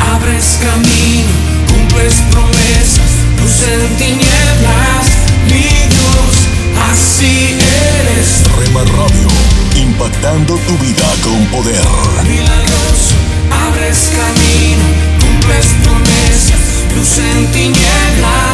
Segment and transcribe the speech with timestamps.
[0.00, 1.32] abres camino,
[1.68, 5.06] cumples promesas, luz en tinieblas,
[5.46, 6.34] mi Dios,
[6.90, 7.56] así
[7.98, 8.42] eres.
[8.58, 9.28] Rema Radio,
[9.76, 11.84] impactando tu vida con poder.
[12.28, 13.14] Milagroso,
[13.66, 14.84] abres camino,
[15.20, 16.62] cumples promesas,
[16.96, 18.53] luz en tinieblas,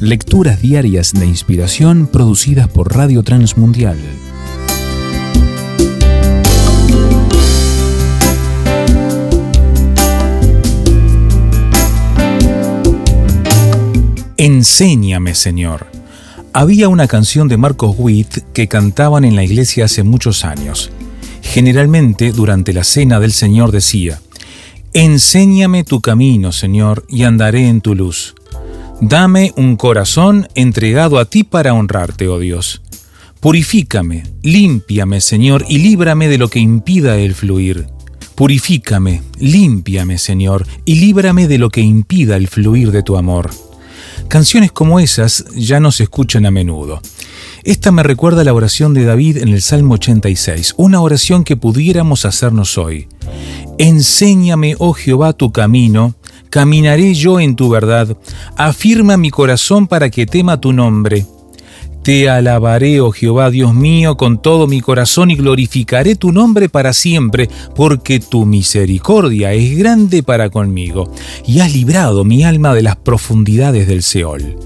[0.00, 3.98] Lecturas diarias de inspiración producidas por Radio Transmundial.
[14.36, 15.88] Enséñame, Señor.
[16.52, 20.92] Había una canción de Marcos Witt que cantaban en la iglesia hace muchos años.
[21.42, 24.20] Generalmente durante la cena del Señor decía,
[24.92, 28.36] Enséñame tu camino, Señor, y andaré en tu luz.
[29.00, 32.82] Dame un corazón entregado a ti para honrarte, oh Dios.
[33.38, 37.86] Purifícame, límpiame, Señor, y líbrame de lo que impida el fluir.
[38.34, 43.50] Purifícame, límpiame, Señor, y líbrame de lo que impida el fluir de tu amor.
[44.26, 47.00] Canciones como esas ya no se escuchan a menudo.
[47.62, 52.24] Esta me recuerda la oración de David en el Salmo 86, una oración que pudiéramos
[52.24, 53.06] hacernos hoy.
[53.78, 56.14] Enséñame, oh Jehová, tu camino,
[56.50, 58.16] caminaré yo en tu verdad,
[58.56, 61.26] afirma mi corazón para que tema tu nombre.
[62.02, 66.92] Te alabaré, oh Jehová, Dios mío, con todo mi corazón y glorificaré tu nombre para
[66.92, 71.12] siempre, porque tu misericordia es grande para conmigo,
[71.46, 74.56] y has librado mi alma de las profundidades del Seol.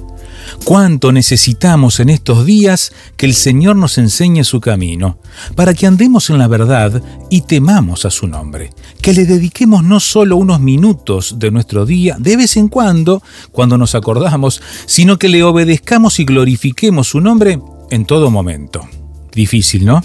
[0.64, 5.18] Cuánto necesitamos en estos días que el Señor nos enseñe su camino,
[5.56, 8.70] para que andemos en la verdad y temamos a su nombre,
[9.02, 13.76] que le dediquemos no solo unos minutos de nuestro día, de vez en cuando, cuando
[13.76, 17.58] nos acordamos, sino que le obedezcamos y glorifiquemos su nombre
[17.90, 18.88] en todo momento.
[19.34, 20.02] Difícil, ¿no?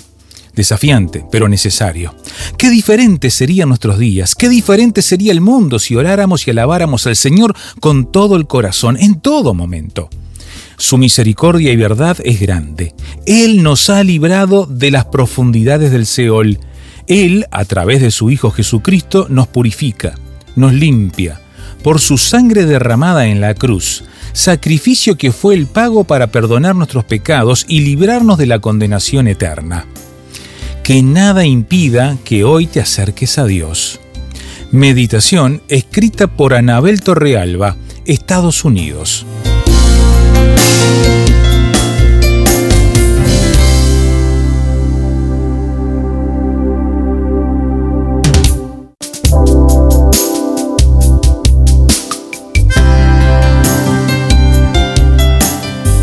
[0.56, 2.16] Desafiante, pero necesario.
[2.58, 7.16] Qué diferentes serían nuestros días, qué diferente sería el mundo si oráramos y alabáramos al
[7.16, 10.10] Señor con todo el corazón, en todo momento.
[10.78, 12.96] Su misericordia y verdad es grande.
[13.28, 16.60] Él nos ha librado de las profundidades del Seol.
[17.08, 20.16] Él, a través de su Hijo Jesucristo, nos purifica,
[20.56, 21.40] nos limpia,
[21.82, 24.04] por su sangre derramada en la cruz,
[24.34, 29.86] sacrificio que fue el pago para perdonar nuestros pecados y librarnos de la condenación eterna.
[30.84, 34.00] Que nada impida que hoy te acerques a Dios.
[34.72, 39.26] Meditación escrita por Anabel Torrealba, Estados Unidos.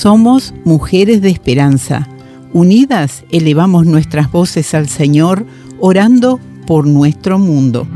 [0.00, 2.08] Somos mujeres de esperanza.
[2.54, 5.44] Unidas elevamos nuestras voces al Señor,
[5.78, 7.86] orando por nuestro mundo.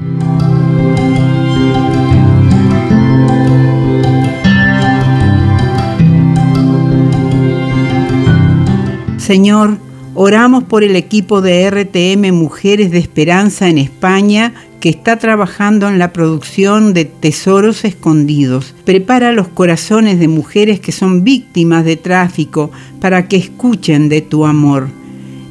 [9.17, 9.79] Señor,
[10.15, 14.53] oramos por el equipo de RTM Mujeres de Esperanza en España
[14.85, 18.75] que está trabajando en la producción de Tesoros Escondidos.
[18.85, 22.71] Prepara los corazones de mujeres que son víctimas de tráfico
[23.01, 24.91] para que escuchen de tu amor.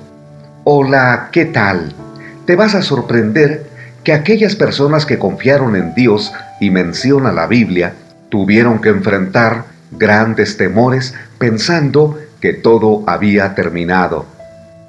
[0.64, 1.94] Hola, ¿qué tal?
[2.44, 3.64] Te vas a sorprender
[4.02, 7.94] que aquellas personas que confiaron en Dios y menciona la Biblia
[8.28, 14.26] tuvieron que enfrentar grandes temores pensando que todo había terminado.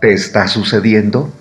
[0.02, 1.32] ¿Te está sucediendo?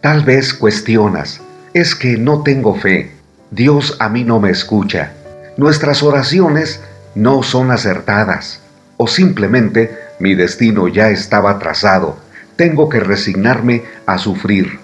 [0.00, 1.42] Tal vez cuestionas,
[1.74, 3.10] es que no tengo fe,
[3.50, 5.12] Dios a mí no me escucha
[5.60, 6.80] nuestras oraciones
[7.14, 8.62] no son acertadas
[8.96, 12.16] o simplemente mi destino ya estaba trazado,
[12.56, 14.78] tengo que resignarme a sufrir.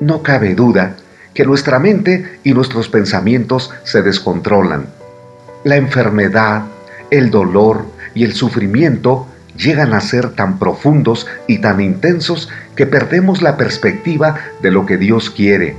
[0.00, 0.96] No cabe duda
[1.34, 4.86] que nuestra mente y nuestros pensamientos se descontrolan.
[5.62, 6.64] La enfermedad,
[7.12, 13.40] el dolor y el sufrimiento llegan a ser tan profundos y tan intensos que perdemos
[13.40, 15.76] la perspectiva de lo que Dios quiere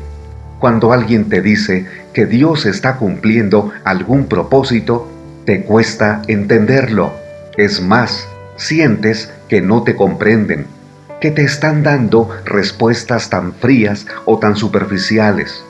[0.60, 5.10] cuando alguien te dice que Dios está cumpliendo algún propósito,
[5.46, 7.14] te cuesta entenderlo.
[7.58, 8.28] Es más,
[8.58, 10.68] sientes que no te comprenden,
[11.22, 15.64] que te están dando respuestas tan frías o tan superficiales.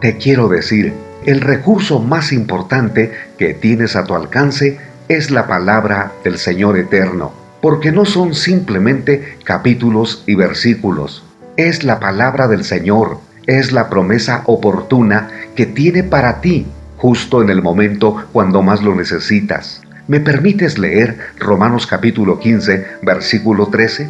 [0.00, 0.92] Te quiero decir,
[1.24, 7.32] el recurso más importante que tienes a tu alcance es la palabra del Señor eterno,
[7.62, 11.24] porque no son simplemente capítulos y versículos,
[11.56, 17.50] es la palabra del Señor es la promesa oportuna que tiene para ti justo en
[17.50, 19.82] el momento cuando más lo necesitas.
[20.06, 24.08] ¿Me permites leer Romanos capítulo 15, versículo 13?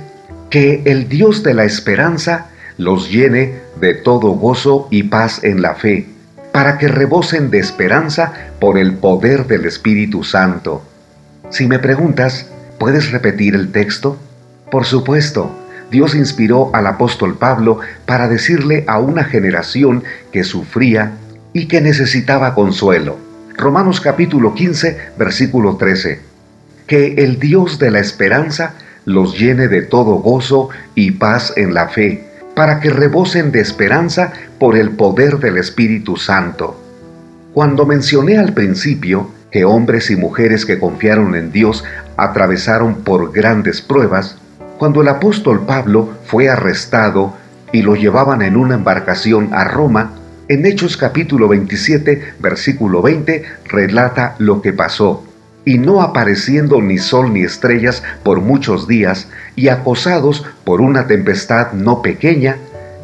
[0.51, 2.47] Que el Dios de la esperanza
[2.77, 6.07] los llene de todo gozo y paz en la fe,
[6.53, 10.83] para que rebosen de esperanza por el poder del Espíritu Santo.
[11.51, 14.17] Si me preguntas, ¿puedes repetir el texto?
[14.71, 21.13] Por supuesto, Dios inspiró al apóstol Pablo para decirle a una generación que sufría
[21.53, 23.19] y que necesitaba consuelo.
[23.57, 26.21] Romanos capítulo 15, versículo 13.
[26.87, 31.89] Que el Dios de la esperanza los llene de todo gozo y paz en la
[31.89, 36.81] fe, para que rebosen de esperanza por el poder del Espíritu Santo.
[37.53, 41.85] Cuando mencioné al principio que hombres y mujeres que confiaron en Dios
[42.17, 44.37] atravesaron por grandes pruebas,
[44.79, 47.35] cuando el apóstol Pablo fue arrestado
[47.73, 50.13] y lo llevaban en una embarcación a Roma,
[50.49, 55.25] en Hechos capítulo 27, versículo 20, relata lo que pasó.
[55.65, 61.73] Y no apareciendo ni sol ni estrellas por muchos días, y acosados por una tempestad
[61.73, 62.59] no pequeña,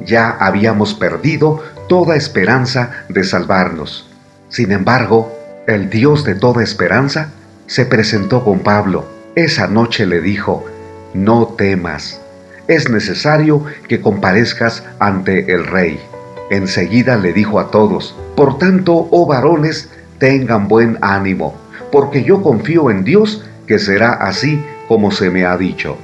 [0.05, 4.09] ya habíamos perdido toda esperanza de salvarnos.
[4.51, 5.33] Sin embargo,
[5.67, 7.31] el Dios de toda esperanza
[7.67, 9.07] se presentó con Pablo.
[9.35, 10.67] Esa noche le dijo,
[11.15, 12.21] no temas,
[12.69, 16.01] es necesario que comparezcas ante el rey.
[16.51, 19.89] Enseguida le dijo a todos, por tanto, oh varones,
[20.19, 21.55] tengan buen ánimo,
[21.91, 25.97] porque yo confío en Dios que será así como se me ha dicho.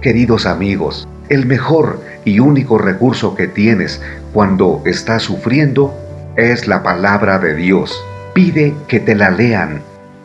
[0.00, 4.00] Queridos amigos, el mejor y único recurso que tienes
[4.32, 5.94] cuando estás sufriendo
[6.36, 8.02] es la palabra de Dios.
[8.34, 9.82] Pide que te la lean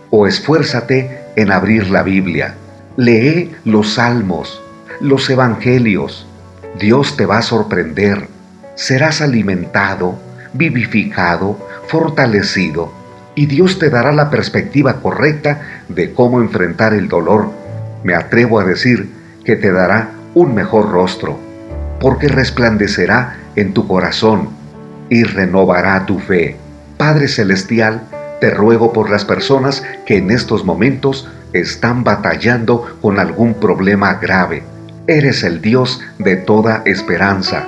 [0.10, 2.56] o esfuérzate en abrir la Biblia.
[2.98, 4.62] Lee los salmos,
[5.02, 6.26] los evangelios.
[6.80, 8.30] Dios te va a sorprender.
[8.76, 10.18] Serás alimentado,
[10.54, 11.60] vivificado,
[11.90, 12.94] fortalecido.
[13.36, 17.52] Y Dios te dará la perspectiva correcta de cómo enfrentar el dolor.
[18.06, 19.12] Me atrevo a decir
[19.44, 21.38] que te dará un mejor rostro,
[22.00, 24.52] porque resplandecerá en tu corazón
[25.10, 26.56] y renovará tu fe.
[26.96, 28.04] Padre Celestial,
[28.40, 31.28] te ruego por las personas que en estos momentos
[31.60, 34.64] están batallando con algún problema grave.
[35.08, 37.66] Eres el Dios de toda esperanza.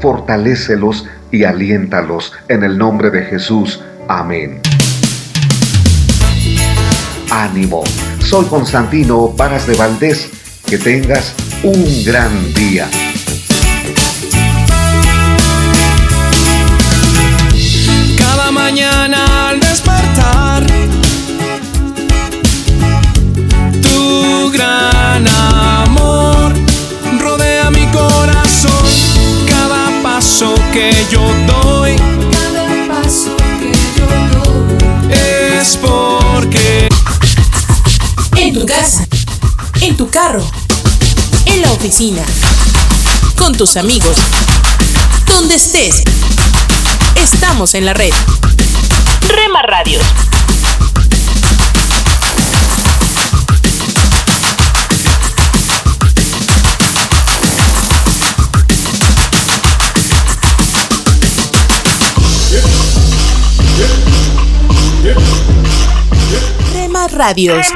[0.00, 3.80] Fortalécelos y aliéntalos en el nombre de Jesús.
[4.08, 4.60] Amén.
[7.30, 7.84] Ánimo,
[8.18, 10.30] soy Constantino Paras de Valdés.
[10.66, 11.34] Que tengas
[11.64, 12.88] un gran día.
[18.16, 19.29] Cada mañana
[24.60, 26.52] gran amor
[27.18, 28.84] rodea mi corazón.
[29.48, 31.96] Cada paso que yo doy,
[32.30, 36.88] cada paso que yo doy, es porque
[38.36, 39.06] En tu casa,
[39.80, 40.44] en tu carro,
[41.46, 42.22] en la oficina,
[43.36, 44.16] con tus amigos,
[45.26, 46.02] donde estés.
[47.16, 48.12] Estamos en la red.
[49.26, 50.02] Rema Radios.
[67.12, 67.66] Rema Radios.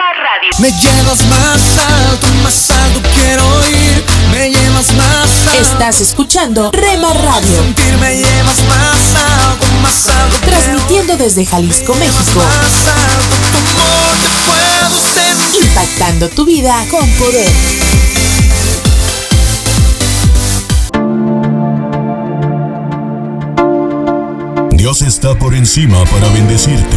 [0.61, 4.05] me llevas más alto, más alto quiero ir.
[4.31, 5.61] Me llevas más alto.
[5.61, 10.38] Estás escuchando Rema Radio, Sentir me llevas más alto, más alto.
[10.41, 11.95] quiero transmitiendo desde Jalisco.
[11.95, 15.64] México, Más alto, tu amor te puedo sentir.
[15.64, 17.50] impactando tu vida con poder.
[24.73, 26.97] Dios está por encima para bendecirte,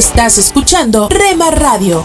[0.00, 2.02] Estás escuchando Rema Radio,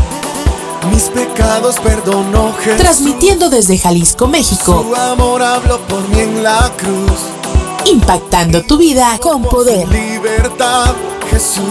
[0.91, 2.77] Mis pecados perdonó Jesús.
[2.81, 7.29] transmitiendo desde Jalisco, México, Su amor habló por mí en la cruz.
[7.89, 9.87] impactando tu vida con poder.
[9.87, 10.93] Libertad,
[11.29, 11.63] Jesús,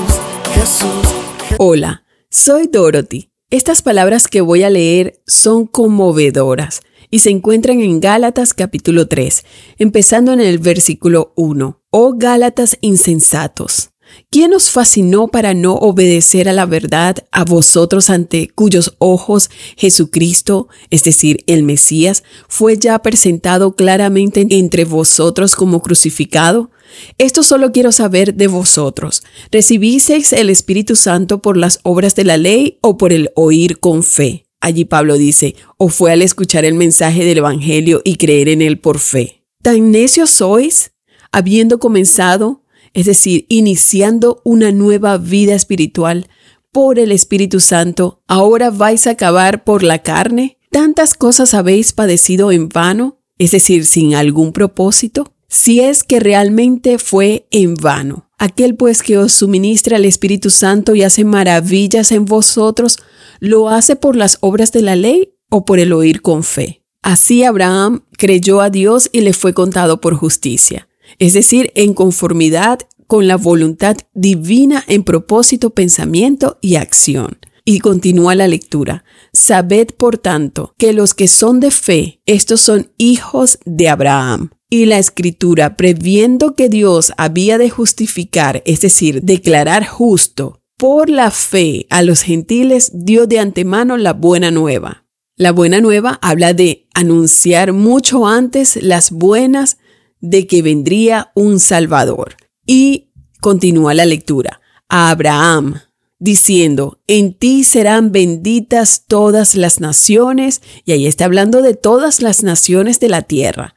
[0.55, 1.13] Jesús.
[1.59, 3.29] Hola, soy Dorothy.
[3.51, 9.45] Estas palabras que voy a leer son conmovedoras y se encuentran en Gálatas capítulo 3,
[9.77, 11.83] empezando en el versículo 1.
[11.91, 13.91] Oh Gálatas insensatos.
[14.31, 20.69] ¿Quién os fascinó para no obedecer a la verdad a vosotros ante cuyos ojos Jesucristo,
[20.91, 26.71] es decir, el Mesías, fue ya presentado claramente entre vosotros como crucificado?
[27.19, 29.23] Esto solo quiero saber de vosotros.
[29.51, 34.03] ¿Recibisteis el Espíritu Santo por las obras de la ley o por el oír con
[34.03, 34.47] fe?
[34.61, 38.79] Allí Pablo dice, o fue al escuchar el mensaje del Evangelio y creer en él
[38.79, 39.45] por fe.
[39.63, 40.93] ¿Tan necios sois?
[41.33, 42.64] Habiendo comenzado,
[42.95, 46.29] es decir, iniciando una nueva vida espiritual
[46.73, 50.59] por el Espíritu Santo, ¿ahora vais a acabar por la carne?
[50.71, 53.21] ¿Tantas cosas habéis padecido en vano?
[53.39, 58.29] Es decir, sin algún propósito si es que realmente fue en vano.
[58.39, 62.99] Aquel pues que os suministra el Espíritu Santo y hace maravillas en vosotros,
[63.39, 66.83] ¿lo hace por las obras de la ley o por el oír con fe?
[67.03, 72.81] Así Abraham creyó a Dios y le fue contado por justicia, es decir, en conformidad
[73.07, 77.39] con la voluntad divina en propósito, pensamiento y acción.
[77.65, 79.05] Y continúa la lectura.
[79.33, 84.51] Sabed, por tanto, que los que son de fe, estos son hijos de Abraham.
[84.69, 91.31] Y la escritura, previendo que Dios había de justificar, es decir, declarar justo por la
[91.31, 95.07] fe a los gentiles, dio de antemano la buena nueva.
[95.37, 99.79] La buena nueva habla de anunciar mucho antes las buenas
[100.25, 102.37] de que vendría un Salvador.
[102.67, 103.11] Y
[103.43, 104.63] continúa la lectura.
[104.89, 105.81] A Abraham,
[106.19, 112.43] diciendo, en ti serán benditas todas las naciones, y ahí está hablando de todas las
[112.43, 113.75] naciones de la tierra.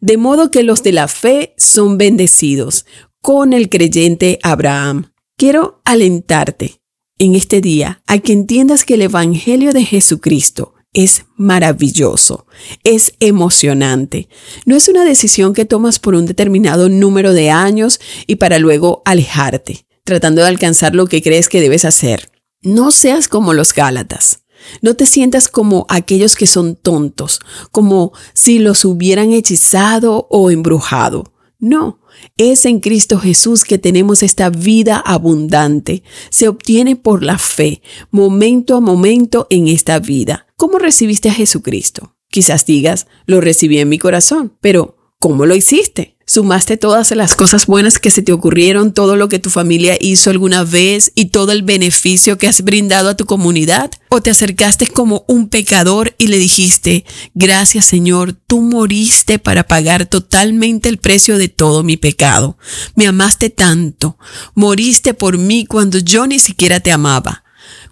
[0.00, 2.86] De modo que los de la fe son bendecidos
[3.20, 5.12] con el creyente Abraham.
[5.36, 6.80] Quiero alentarte
[7.18, 12.46] en este día a que entiendas que el Evangelio de Jesucristo es maravilloso,
[12.84, 14.28] es emocionante.
[14.64, 19.02] No es una decisión que tomas por un determinado número de años y para luego
[19.04, 22.30] alejarte, tratando de alcanzar lo que crees que debes hacer.
[22.62, 24.40] No seas como los Gálatas.
[24.82, 27.40] No te sientas como aquellos que son tontos,
[27.70, 31.32] como si los hubieran hechizado o embrujado.
[31.60, 32.00] No,
[32.36, 36.02] es en Cristo Jesús que tenemos esta vida abundante.
[36.30, 40.47] Se obtiene por la fe, momento a momento en esta vida.
[40.58, 42.16] ¿Cómo recibiste a Jesucristo?
[42.30, 46.16] Quizás digas, lo recibí en mi corazón, pero ¿cómo lo hiciste?
[46.26, 50.30] Sumaste todas las cosas buenas que se te ocurrieron, todo lo que tu familia hizo
[50.30, 53.92] alguna vez y todo el beneficio que has brindado a tu comunidad.
[54.08, 60.06] O te acercaste como un pecador y le dijiste, gracias Señor, tú moriste para pagar
[60.06, 62.58] totalmente el precio de todo mi pecado.
[62.96, 64.18] Me amaste tanto,
[64.56, 67.44] moriste por mí cuando yo ni siquiera te amaba,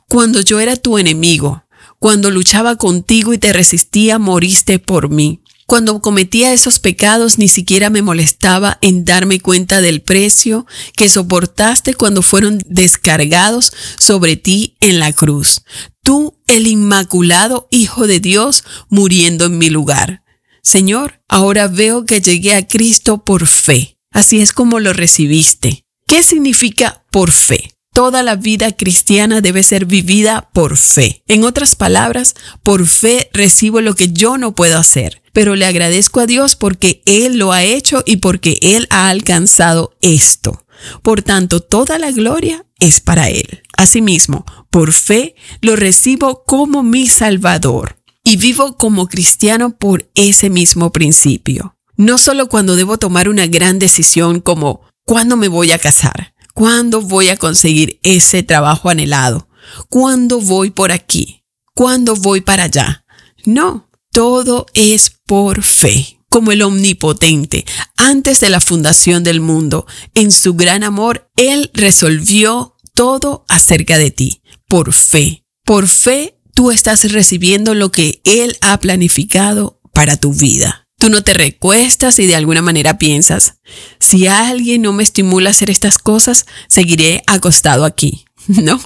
[0.09, 1.63] cuando yo era tu enemigo,
[2.07, 5.43] cuando luchaba contigo y te resistía, moriste por mí.
[5.67, 11.95] Cuando cometía esos pecados ni siquiera me molestaba en darme cuenta del precio que soportaste
[11.95, 15.63] cuando fueron descargados sobre ti en la cruz.
[16.05, 20.23] Tú, el Inmaculado Hijo de Dios, muriendo en mi lugar.
[20.63, 23.99] Señor, ahora veo que llegué a Cristo por fe.
[24.13, 25.85] Así es como lo recibiste.
[26.07, 27.76] ¿Qué significa por fe?
[27.97, 31.23] Toda la vida cristiana debe ser vivida por fe.
[31.29, 36.21] En otras palabras, por fe recibo lo que yo no puedo hacer, pero le agradezco
[36.21, 40.67] a Dios porque Él lo ha hecho y porque Él ha alcanzado esto.
[41.01, 43.63] Por tanto, toda la gloria es para Él.
[43.79, 50.93] Asimismo, por fe lo recibo como mi Salvador y vivo como cristiano por ese mismo
[50.93, 51.79] principio.
[51.97, 56.35] No solo cuando debo tomar una gran decisión como ¿cuándo me voy a casar?
[56.57, 59.47] ¿Cuándo voy a conseguir ese trabajo anhelado?
[59.91, 61.45] ¿Cuándo voy por aquí?
[61.75, 63.05] ¿Cuándo voy para allá?
[63.45, 66.19] No, todo es por fe.
[66.31, 67.67] Como el omnipotente,
[67.99, 74.11] antes de la fundación del mundo, en su gran amor, Él resolvió todo acerca de
[74.11, 75.45] ti, por fe.
[75.63, 80.86] Por fe, tú estás recibiendo lo que Él ha planificado para tu vida.
[80.99, 83.59] Tú no te recuestas y de alguna manera piensas,
[83.99, 88.27] si alguien no me estimula a hacer estas cosas, seguiré acostado aquí.
[88.63, 88.81] No,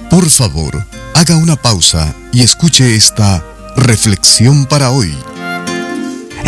[0.10, 3.44] por favor, haga una pausa y escuche esta
[3.76, 5.14] reflexión para hoy.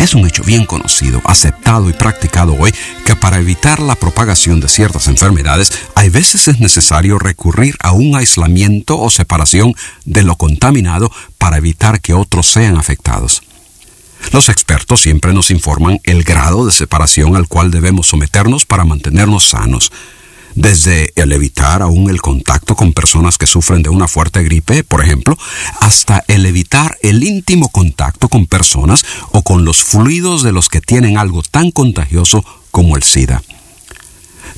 [0.02, 2.74] Es un hecho bien conocido, aceptado y practicado hoy
[3.06, 8.16] que para evitar la propagación de ciertas enfermedades, hay veces es necesario recurrir a un
[8.16, 13.44] aislamiento o separación de lo contaminado para evitar que otros sean afectados.
[14.32, 19.50] Los expertos siempre nos informan el grado de separación al cual debemos someternos para mantenernos
[19.50, 19.92] sanos
[20.54, 25.02] desde el evitar aún el contacto con personas que sufren de una fuerte gripe, por
[25.02, 25.36] ejemplo,
[25.80, 30.80] hasta el evitar el íntimo contacto con personas o con los fluidos de los que
[30.80, 33.42] tienen algo tan contagioso como el SIDA.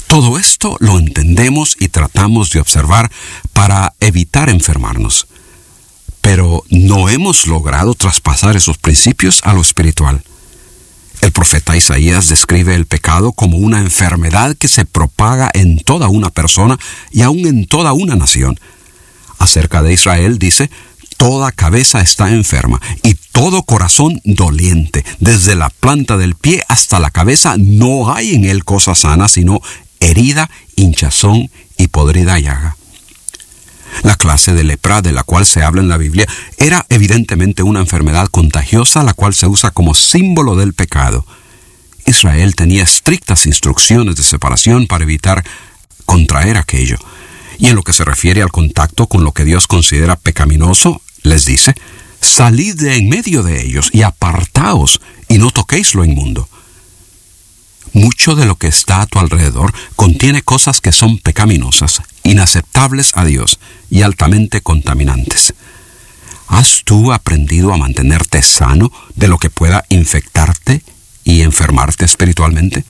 [0.06, 3.10] Todo esto lo entendemos y tratamos de observar
[3.52, 5.26] para evitar enfermarnos.
[6.20, 10.22] Pero no hemos logrado traspasar esos principios a lo espiritual.
[11.24, 16.28] El profeta Isaías describe el pecado como una enfermedad que se propaga en toda una
[16.28, 16.78] persona
[17.12, 18.60] y aún en toda una nación.
[19.38, 20.70] Acerca de Israel dice,
[21.16, 25.02] toda cabeza está enferma y todo corazón doliente.
[25.18, 29.62] Desde la planta del pie hasta la cabeza no hay en él cosa sana, sino
[30.00, 32.76] herida, hinchazón y podrida llaga.
[34.02, 36.26] La clase de lepra de la cual se habla en la Biblia
[36.58, 41.26] era evidentemente una enfermedad contagiosa la cual se usa como símbolo del pecado.
[42.06, 45.44] Israel tenía estrictas instrucciones de separación para evitar
[46.04, 46.98] contraer aquello.
[47.58, 51.44] Y en lo que se refiere al contacto con lo que Dios considera pecaminoso, les
[51.46, 51.74] dice,
[52.20, 56.48] salid de en medio de ellos y apartaos y no toquéis lo inmundo.
[57.94, 63.24] Mucho de lo que está a tu alrededor contiene cosas que son pecaminosas, inaceptables a
[63.24, 65.54] Dios y altamente contaminantes.
[66.48, 70.82] ¿Has tú aprendido a mantenerte sano de lo que pueda infectarte
[71.22, 72.84] y enfermarte espiritualmente?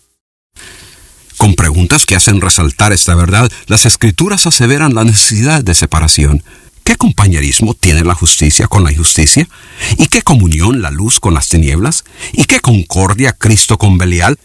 [1.36, 6.42] Con preguntas que hacen resaltar esta verdad, las escrituras aseveran la necesidad de separación.
[6.82, 9.46] ¿Qué compañerismo tiene la justicia con la injusticia?
[9.98, 12.04] ¿Y qué comunión la luz con las tinieblas?
[12.32, 14.38] ¿Y qué concordia Cristo con Belial?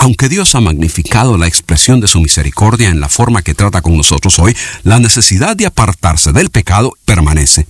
[0.00, 3.96] Aunque Dios ha magnificado la expresión de su misericordia en la forma que trata con
[3.96, 7.66] nosotros hoy, la necesidad de apartarse del pecado permanece.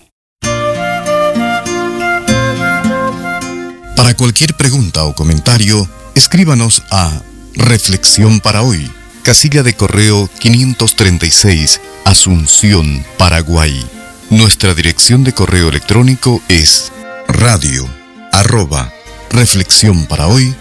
[3.97, 7.23] Para cualquier pregunta o comentario, escríbanos a
[7.55, 8.89] Reflexión para hoy,
[9.23, 13.85] casilla de correo 536, Asunción, Paraguay.
[14.31, 16.93] Nuestra dirección de correo electrónico es
[17.27, 17.89] radio
[18.33, 18.93] arroba
[19.31, 20.55] reflexión para hoy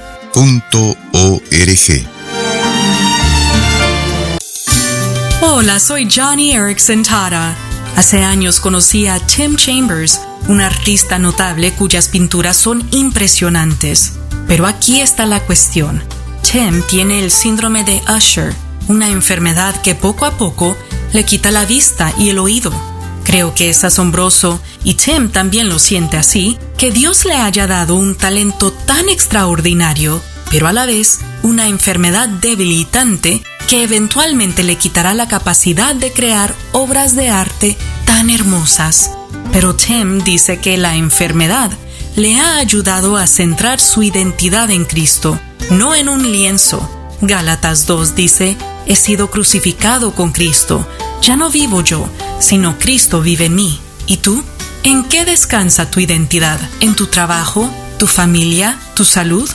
[5.42, 7.56] Hola, soy Johnny Erickson Tara.
[7.96, 14.14] Hace años conocí a Tim Chambers, un artista notable cuyas pinturas son impresionantes.
[14.48, 16.04] Pero aquí está la cuestión.
[16.50, 18.54] Tim tiene el síndrome de Usher,
[18.88, 20.78] una enfermedad que poco a poco
[21.14, 22.97] le quita la vista y el oído.
[23.28, 27.96] Creo que es asombroso, y Tim también lo siente así, que Dios le haya dado
[27.96, 35.14] un talento tan extraordinario, pero a la vez una enfermedad debilitante que eventualmente le quitará
[35.14, 39.12] la capacidad de crear obras de arte tan hermosas.
[39.52, 41.72] Pero Tim dice que la enfermedad
[42.16, 45.38] le ha ayudado a centrar su identidad en Cristo,
[45.70, 46.90] no en un lienzo.
[47.20, 50.88] Gálatas 2 dice, he sido crucificado con Cristo,
[51.22, 53.80] ya no vivo yo, sino Cristo vive en mí.
[54.06, 54.44] ¿Y tú?
[54.84, 56.60] ¿En qué descansa tu identidad?
[56.80, 57.70] ¿En tu trabajo?
[58.00, 58.80] ¿Tu familia?
[58.96, 59.50] ¿Tu salud?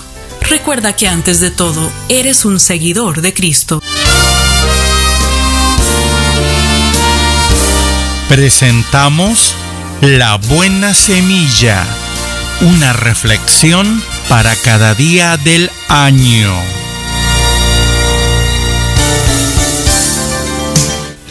[0.51, 3.83] Recuerda que antes de todo, eres un seguidor de Cristo.
[8.29, 9.55] Presentamos
[10.01, 11.87] La Buena Semilla,
[12.61, 16.82] una reflexión para cada día del año.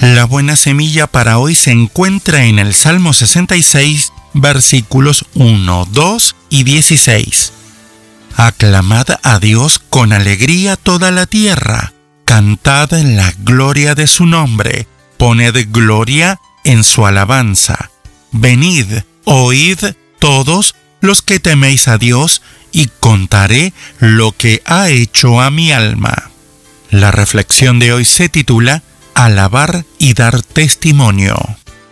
[0.01, 6.63] La buena semilla para hoy se encuentra en el Salmo 66, versículos 1, 2 y
[6.63, 7.53] 16.
[8.35, 11.93] Aclamad a Dios con alegría toda la tierra,
[12.25, 14.87] cantad la gloria de su nombre,
[15.17, 17.91] poned gloria en su alabanza.
[18.31, 19.77] Venid, oíd
[20.17, 26.31] todos los que teméis a Dios, y contaré lo que ha hecho a mi alma.
[26.89, 28.81] La reflexión de hoy se titula
[29.15, 31.37] alabar y dar testimonio.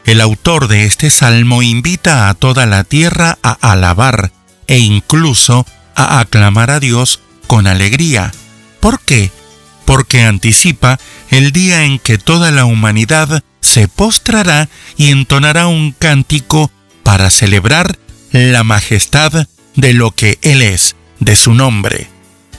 [0.06, 4.32] El autor de este salmo invita a toda la tierra a alabar
[4.68, 8.32] e incluso a aclamar a Dios con alegría.
[8.80, 9.32] ¿Por qué?
[9.86, 16.72] Porque anticipa el día en que toda la humanidad se postrará y entonará un cántico
[17.04, 18.00] para celebrar
[18.32, 22.08] la majestad de lo que Él es, de su nombre.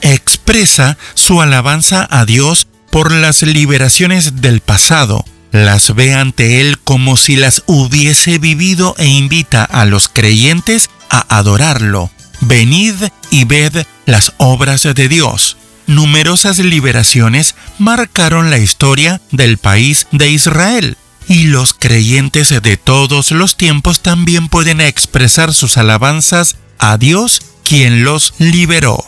[0.02, 7.16] Expresa su alabanza a Dios por las liberaciones del pasado, las ve ante Él como
[7.16, 12.10] si las hubiese vivido e invita a los creyentes a adorarlo.
[12.40, 12.94] Venid
[13.30, 15.56] y ved las obras de Dios.
[15.86, 20.96] Numerosas liberaciones marcaron la historia del país de Israel
[21.28, 28.04] y los creyentes de todos los tiempos también pueden expresar sus alabanzas a Dios quien
[28.04, 29.04] los liberó.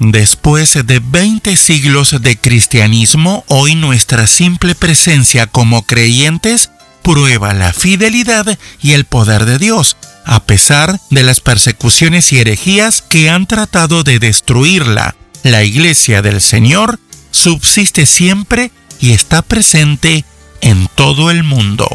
[0.00, 6.70] Después de 20 siglos de cristianismo, hoy nuestra simple presencia como creyentes
[7.02, 13.02] prueba la fidelidad y el poder de Dios, a pesar de las persecuciones y herejías
[13.02, 15.16] que han tratado de destruirla.
[15.42, 16.98] La iglesia del Señor
[17.30, 20.24] subsiste siempre y está presente
[20.62, 21.86] en todo el mundo.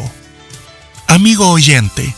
[1.08, 2.14] Amigo oyente,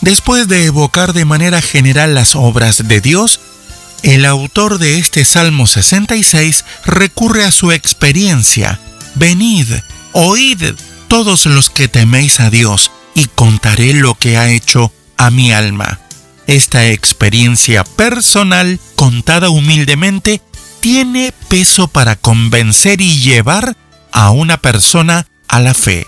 [0.00, 3.38] después de evocar de manera general las obras de Dios,
[4.04, 8.78] el autor de este Salmo 66 recurre a su experiencia.
[9.14, 9.66] Venid,
[10.12, 10.62] oíd
[11.08, 16.00] todos los que teméis a Dios, y contaré lo que ha hecho a mi alma.
[16.46, 20.42] Esta experiencia personal, contada humildemente,
[20.80, 23.74] tiene peso para convencer y llevar
[24.12, 26.06] a una persona a la fe.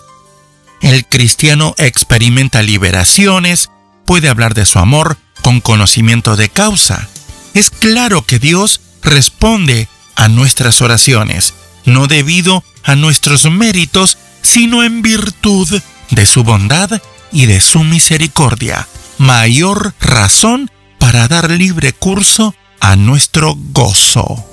[0.83, 3.71] El cristiano experimenta liberaciones,
[4.05, 7.09] puede hablar de su amor con conocimiento de causa
[7.57, 11.55] es claro que Dios responde a nuestras oraciones,
[11.87, 17.01] no debido a nuestros méritos, sino en virtud de su bondad
[17.33, 18.87] y de su misericordia.
[19.17, 24.45] Mayor razón para dar libre curso a nuestro gozo.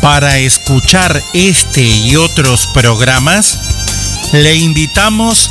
[0.00, 3.58] Para escuchar este y otros programas,
[4.32, 5.50] le invitamos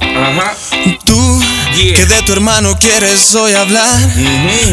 [0.00, 0.56] Ajá.
[1.04, 1.40] Tú
[1.76, 1.94] Yeah.
[1.96, 3.96] que de tu hermano quieres hoy hablar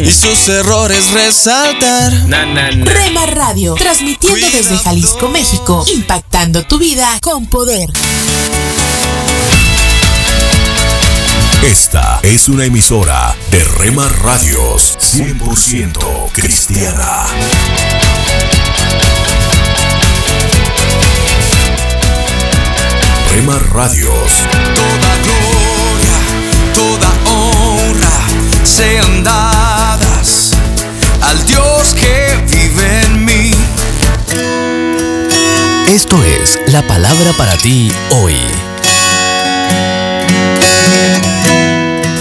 [0.03, 2.11] y sus errores resaltar.
[2.27, 2.83] Na, na, na.
[2.91, 7.87] Rema Radio, transmitiendo desde Jalisco, México, impactando tu vida con poder.
[11.63, 17.25] Esta es una emisora de Rema Radios 100% cristiana.
[23.31, 24.31] Rema Radios.
[28.77, 30.51] Honra sean dadas
[31.21, 33.51] al Dios que vive en mí.
[35.89, 38.35] Esto es la palabra para ti hoy.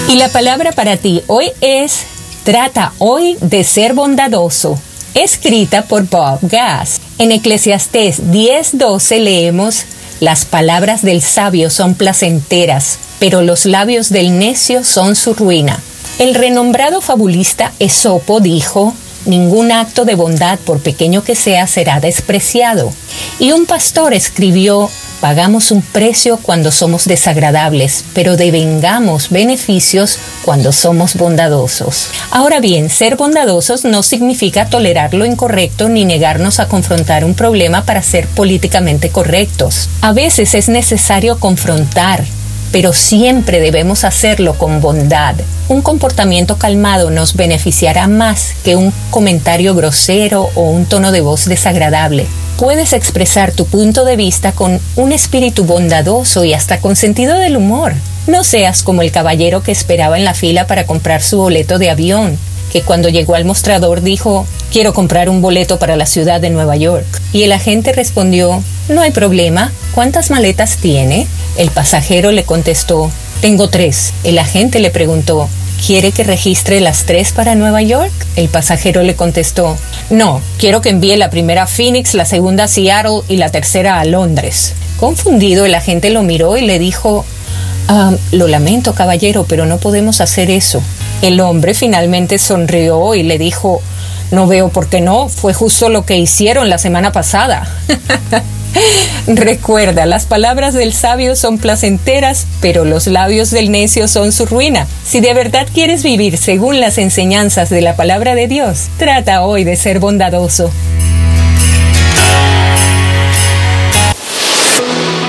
[0.09, 2.05] Y la palabra para ti hoy es
[2.45, 4.81] Trata hoy de ser bondadoso,
[5.14, 7.01] escrita por Bob Gass.
[7.19, 9.85] En Eclesiastés 10:12 leemos,
[10.21, 15.81] Las palabras del sabio son placenteras, pero los labios del necio son su ruina.
[16.18, 18.94] El renombrado fabulista Esopo dijo,
[19.26, 22.90] Ningún acto de bondad, por pequeño que sea, será despreciado.
[23.38, 24.88] Y un pastor escribió,
[25.20, 32.09] Pagamos un precio cuando somos desagradables, pero devengamos beneficios cuando somos bondadosos.
[32.31, 37.85] Ahora bien, ser bondadosos no significa tolerar lo incorrecto ni negarnos a confrontar un problema
[37.85, 39.88] para ser políticamente correctos.
[40.02, 42.24] A veces es necesario confrontar,
[42.72, 45.35] pero siempre debemos hacerlo con bondad.
[45.68, 51.46] Un comportamiento calmado nos beneficiará más que un comentario grosero o un tono de voz
[51.46, 52.26] desagradable.
[52.57, 57.57] Puedes expresar tu punto de vista con un espíritu bondadoso y hasta con sentido del
[57.57, 57.92] humor.
[58.26, 61.90] No seas como el caballero que esperaba en la fila para comprar su boleto de
[61.90, 62.38] avión,
[62.72, 66.76] que cuando llegó al mostrador dijo, quiero comprar un boleto para la ciudad de Nueva
[66.76, 67.07] York.
[67.33, 71.27] Y el agente respondió, no hay problema, ¿cuántas maletas tiene?
[71.57, 74.12] El pasajero le contestó, tengo tres.
[74.25, 75.49] El agente le preguntó,
[75.85, 78.12] ¿quiere que registre las tres para Nueva York?
[78.37, 79.77] El pasajero le contestó,
[80.11, 83.99] no, quiero que envíe la primera a Phoenix, la segunda a Seattle y la tercera
[83.99, 84.75] a Londres.
[84.99, 87.25] Confundido, el agente lo miró y le dijo,
[87.88, 90.83] "Ah, lo lamento, caballero, pero no podemos hacer eso.
[91.22, 93.83] El hombre finalmente sonrió y le dijo,
[94.31, 97.68] no veo por qué no, fue justo lo que hicieron la semana pasada.
[99.26, 104.86] Recuerda, las palabras del sabio son placenteras, pero los labios del necio son su ruina.
[105.04, 109.64] Si de verdad quieres vivir según las enseñanzas de la palabra de Dios, trata hoy
[109.64, 110.70] de ser bondadoso.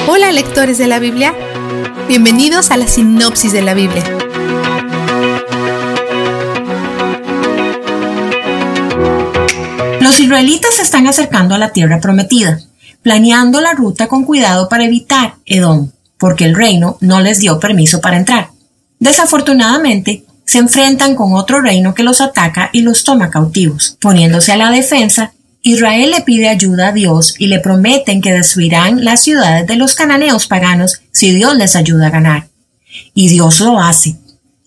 [0.09, 1.33] Hola lectores de la Biblia,
[2.07, 4.03] bienvenidos a la sinopsis de la Biblia.
[9.99, 12.61] Los israelitas se están acercando a la tierra prometida,
[13.07, 18.01] planeando la ruta con cuidado para evitar Edom, porque el reino no les dio permiso
[18.01, 18.49] para entrar.
[18.99, 23.95] Desafortunadamente, se enfrentan con otro reino que los ataca y los toma cautivos.
[24.01, 29.05] Poniéndose a la defensa, Israel le pide ayuda a Dios y le prometen que destruirán
[29.05, 32.49] las ciudades de los cananeos paganos si Dios les ayuda a ganar.
[33.13, 34.17] Y Dios lo hace.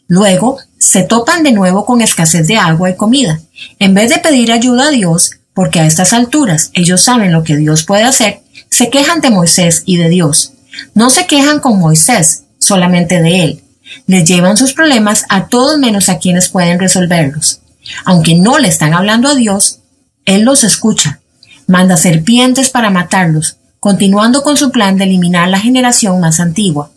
[0.09, 3.39] Luego, se topan de nuevo con escasez de agua y comida.
[3.79, 7.57] En vez de pedir ayuda a Dios, porque a estas alturas ellos saben lo que
[7.57, 10.53] Dios puede hacer, se quejan de Moisés y de Dios.
[10.95, 13.65] No se quejan con Moisés, solamente de él.
[14.07, 17.61] Les llevan sus problemas a todos menos a quienes pueden resolverlos.
[18.05, 19.81] Aunque no le están hablando a Dios,
[20.25, 21.21] él los escucha,
[21.67, 26.93] manda serpientes para matarlos, continuando con su plan de eliminar la generación más antigua.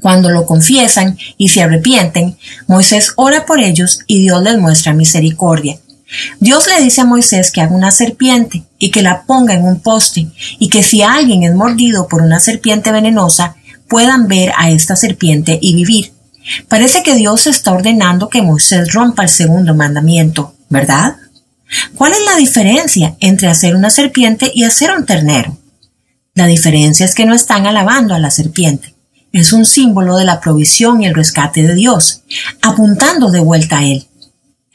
[0.00, 5.78] Cuando lo confiesan y se arrepienten, Moisés ora por ellos y Dios les muestra misericordia.
[6.38, 9.80] Dios le dice a Moisés que haga una serpiente y que la ponga en un
[9.80, 13.56] poste y que si alguien es mordido por una serpiente venenosa,
[13.88, 16.12] puedan ver a esta serpiente y vivir.
[16.68, 21.16] Parece que Dios está ordenando que Moisés rompa el segundo mandamiento, ¿verdad?
[21.96, 25.58] ¿Cuál es la diferencia entre hacer una serpiente y hacer un ternero?
[26.34, 28.94] La diferencia es que no están alabando a la serpiente.
[29.32, 32.22] Es un símbolo de la provisión y el rescate de Dios,
[32.62, 34.06] apuntando de vuelta a Él.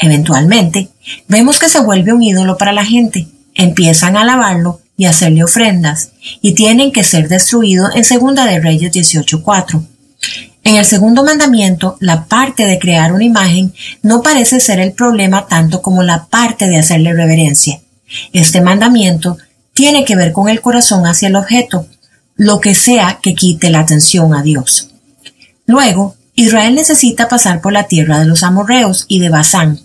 [0.02, 0.90] Eventualmente,
[1.28, 3.28] vemos que se vuelve un ídolo para la gente.
[3.54, 6.12] Empiezan a alabarlo y hacerle ofrendas,
[6.42, 9.84] y tienen que ser destruidos en Segunda de Reyes 18.4.
[10.64, 15.48] En el segundo mandamiento, la parte de crear una imagen no parece ser el problema
[15.48, 17.82] tanto como la parte de hacerle reverencia.
[18.32, 19.38] Este mandamiento
[19.74, 21.88] tiene que ver con el corazón hacia el objeto,
[22.36, 24.90] lo que sea que quite la atención a Dios.
[25.66, 29.80] Luego, Israel necesita pasar por la tierra de los amorreos y de Basán,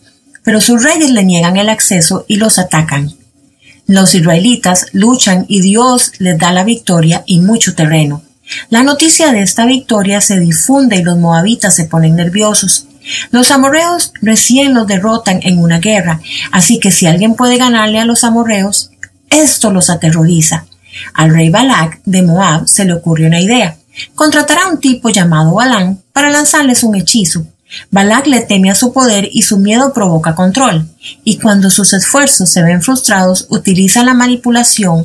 [0.47, 3.13] pero sus reyes le niegan el acceso y los atacan.
[3.89, 8.23] Los israelitas luchan y Dios les da la victoria y mucho terreno.
[8.71, 12.87] La noticia de esta victoria se difunde y los moabitas se ponen nerviosos.
[13.33, 16.21] Los amorreos recién los derrotan en una guerra,
[16.53, 18.93] así que si alguien puede ganarle a los amorreos,
[19.31, 20.67] esto los aterroriza.
[21.13, 23.79] Al rey Balak de Moab se le ocurre una idea.
[24.15, 27.49] Contratará a un tipo llamado Balán para lanzarles un hechizo.
[27.91, 30.89] Balak le teme a su poder y su miedo provoca control.
[31.25, 35.05] Y cuando sus esfuerzos se ven frustrados, utiliza la manipulación.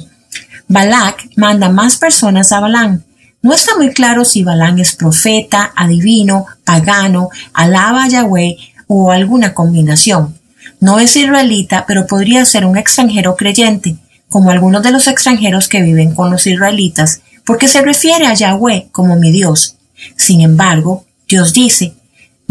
[0.67, 3.03] Balak manda más personas a Balán,
[3.43, 9.55] no está muy claro si Balán es profeta, adivino, pagano, alaba a Yahweh o alguna
[9.55, 10.37] combinación.
[10.79, 13.97] No es israelita, pero podría ser un extranjero creyente,
[14.29, 18.89] como algunos de los extranjeros que viven con los israelitas, porque se refiere a Yahweh
[18.91, 19.75] como mi Dios.
[20.15, 21.95] Sin embargo, Dios dice,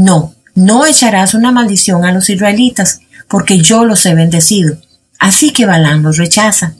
[0.00, 4.78] no, no echarás una maldición a los israelitas, porque yo los he bendecido.
[5.18, 6.74] Así que Balán los rechaza.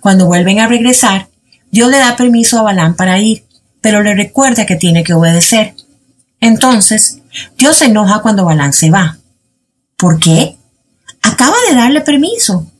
[0.00, 1.28] Cuando vuelven a regresar,
[1.72, 3.44] Dios le da permiso a Balán para ir,
[3.80, 5.74] pero le recuerda que tiene que obedecer.
[6.40, 7.18] Entonces,
[7.58, 9.18] Dios se enoja cuando Balán se va.
[9.96, 10.56] ¿Por qué?
[11.22, 12.70] Acaba de darle permiso.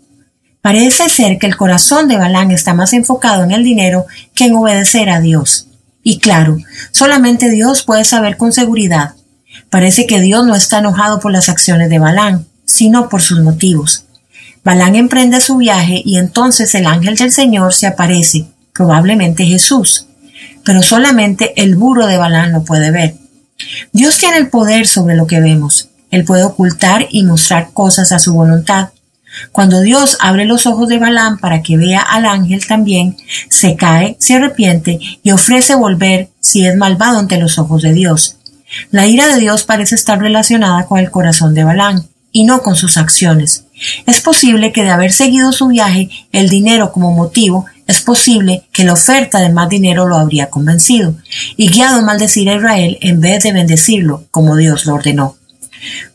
[0.63, 4.55] Parece ser que el corazón de Balán está más enfocado en el dinero que en
[4.55, 5.67] obedecer a Dios.
[6.05, 6.57] Y claro,
[6.93, 9.16] solamente Dios puede saber con seguridad.
[9.71, 14.05] Parece que Dios no está enojado por las acciones de Balán, sino por sus motivos.
[14.65, 20.07] Balán emprende su viaje y entonces el ángel del Señor se aparece probablemente Jesús,
[20.65, 23.15] pero solamente el burro de Balán lo puede ver.
[23.93, 25.89] Dios tiene el poder sobre lo que vemos.
[26.11, 28.91] Él puede ocultar y mostrar cosas a su voluntad.
[29.53, 33.17] Cuando Dios abre los ojos de Balán para que vea al ángel también,
[33.49, 38.37] se cae, se arrepiente y ofrece volver si es malvado ante los ojos de Dios.
[38.91, 42.77] La ira de Dios parece estar relacionada con el corazón de Balán y no con
[42.77, 43.65] sus acciones.
[44.07, 48.85] Es posible que de haber seguido su viaje, el dinero como motivo, es posible que
[48.85, 51.15] la oferta de más dinero lo habría convencido
[51.57, 55.37] y guiado a maldecir a Israel en vez de bendecirlo como Dios lo ordenó.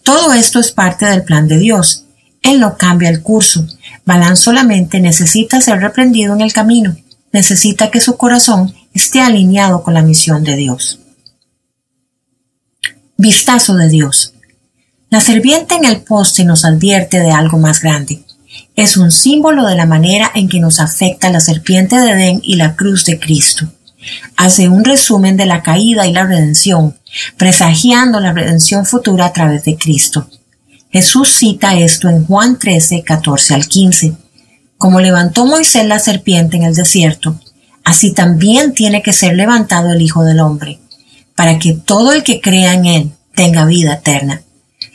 [0.03, 2.05] Todo esto es parte del plan de Dios.
[2.41, 3.65] Él no cambia el curso.
[4.05, 6.95] Balán solamente necesita ser reprendido en el camino.
[7.31, 11.00] Necesita que su corazón esté alineado con la misión de Dios.
[13.21, 14.33] Vistazo de Dios.
[15.11, 18.23] La serpiente en el poste nos advierte de algo más grande
[18.75, 22.55] es un símbolo de la manera en que nos afecta la serpiente de Edén y
[22.55, 23.71] la cruz de Cristo.
[24.35, 26.97] Hace un resumen de la caída y la redención,
[27.37, 30.27] presagiando la redención futura a través de Cristo.
[30.89, 34.13] Jesús cita esto en Juan 13, 14 al 15.
[34.77, 37.39] Como levantó Moisés la serpiente en el desierto,
[37.83, 40.79] así también tiene que ser levantado el Hijo del Hombre,
[41.35, 44.41] para que todo el que crea en él tenga vida eterna.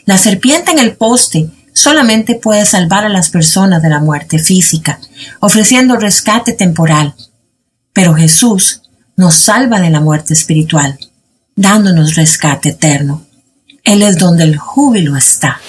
[0.05, 4.99] La serpiente en el poste solamente puede salvar a las personas de la muerte física,
[5.39, 7.13] ofreciendo rescate temporal.
[7.93, 8.81] Pero Jesús
[9.15, 10.97] nos salva de la muerte espiritual,
[11.55, 13.25] dándonos rescate eterno.
[13.83, 15.59] Él es donde el júbilo está.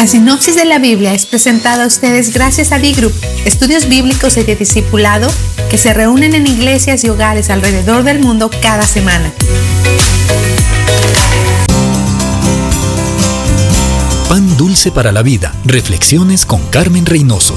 [0.00, 3.12] La sinopsis de la Biblia es presentada a ustedes gracias a D-Group,
[3.44, 5.30] estudios bíblicos y de discipulado
[5.68, 9.30] que se reúnen en iglesias y hogares alrededor del mundo cada semana.
[14.30, 15.54] Pan dulce para la vida.
[15.66, 17.54] Reflexiones con Carmen Reynoso.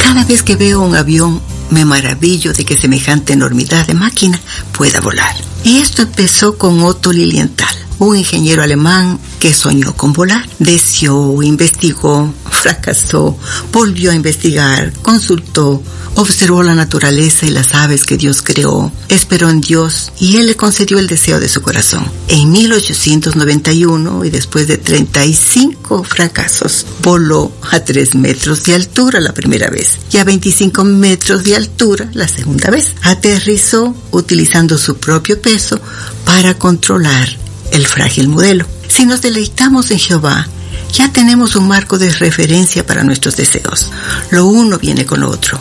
[0.00, 4.38] Cada vez que veo un avión, me maravillo de que semejante enormidad de máquina
[4.72, 5.34] pueda volar.
[5.64, 10.48] Y esto empezó con Otto Lilienthal, un ingeniero alemán que soñó con volar.
[10.58, 13.36] Deseó, investigó, fracasó,
[13.72, 15.82] volvió a investigar, consultó,
[16.16, 20.56] observó la naturaleza y las aves que Dios creó, esperó en Dios y Él le
[20.56, 22.10] concedió el deseo de su corazón.
[22.28, 29.68] En 1891 y después de 35 fracasos, voló a 3 metros de altura la primera
[29.68, 32.92] vez y a 25 metros de altura la segunda vez.
[33.02, 35.80] Aterrizó utilizando su propio peso
[36.24, 37.43] para controlar
[37.74, 38.66] el frágil modelo.
[38.88, 40.48] Si nos deleitamos en Jehová,
[40.92, 43.90] ya tenemos un marco de referencia para nuestros deseos.
[44.30, 45.58] Lo uno viene con lo otro.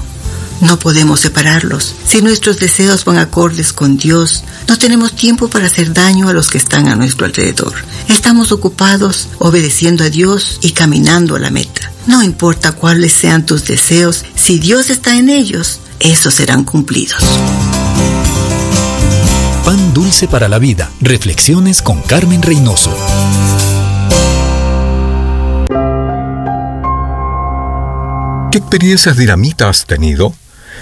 [0.62, 1.96] No podemos separarlos.
[2.08, 6.50] Si nuestros deseos van acordes con Dios, no tenemos tiempo para hacer daño a los
[6.50, 7.74] que están a nuestro alrededor.
[8.08, 11.92] Estamos ocupados obedeciendo a Dios y caminando a la meta.
[12.06, 17.24] No importa cuáles sean tus deseos, si Dios está en ellos, esos serán cumplidos.
[19.66, 20.92] Pan dulce para la vida.
[21.00, 22.94] Reflexiones con Carmen Reynoso.
[28.52, 30.34] ¿Qué experiencias dinamita has tenido?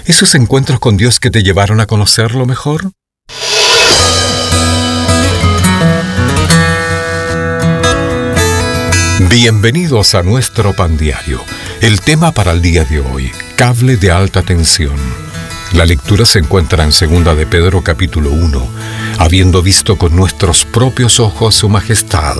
[0.04, 2.90] ¿Esos encuentros con Dios que te llevaron a conocerlo mejor?
[9.30, 11.40] Bienvenidos a nuestro pan diario.
[11.80, 15.21] El tema para el día de hoy, cable de alta tensión.
[15.74, 18.68] La lectura se encuentra en 2 de Pedro capítulo 1,
[19.18, 22.36] habiendo visto con nuestros propios ojos su majestad.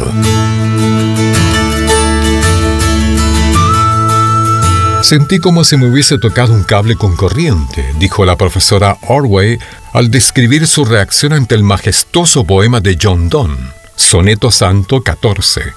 [5.01, 9.59] Sentí como si me hubiese tocado un cable con corriente, dijo la profesora Orway
[9.95, 15.73] al describir su reacción ante el majestuoso poema de John Donne, Soneto Santo 14.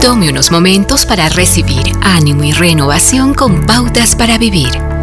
[0.01, 4.96] Tome unos momentos para recibir ánimo y renovación con pautas para vivir.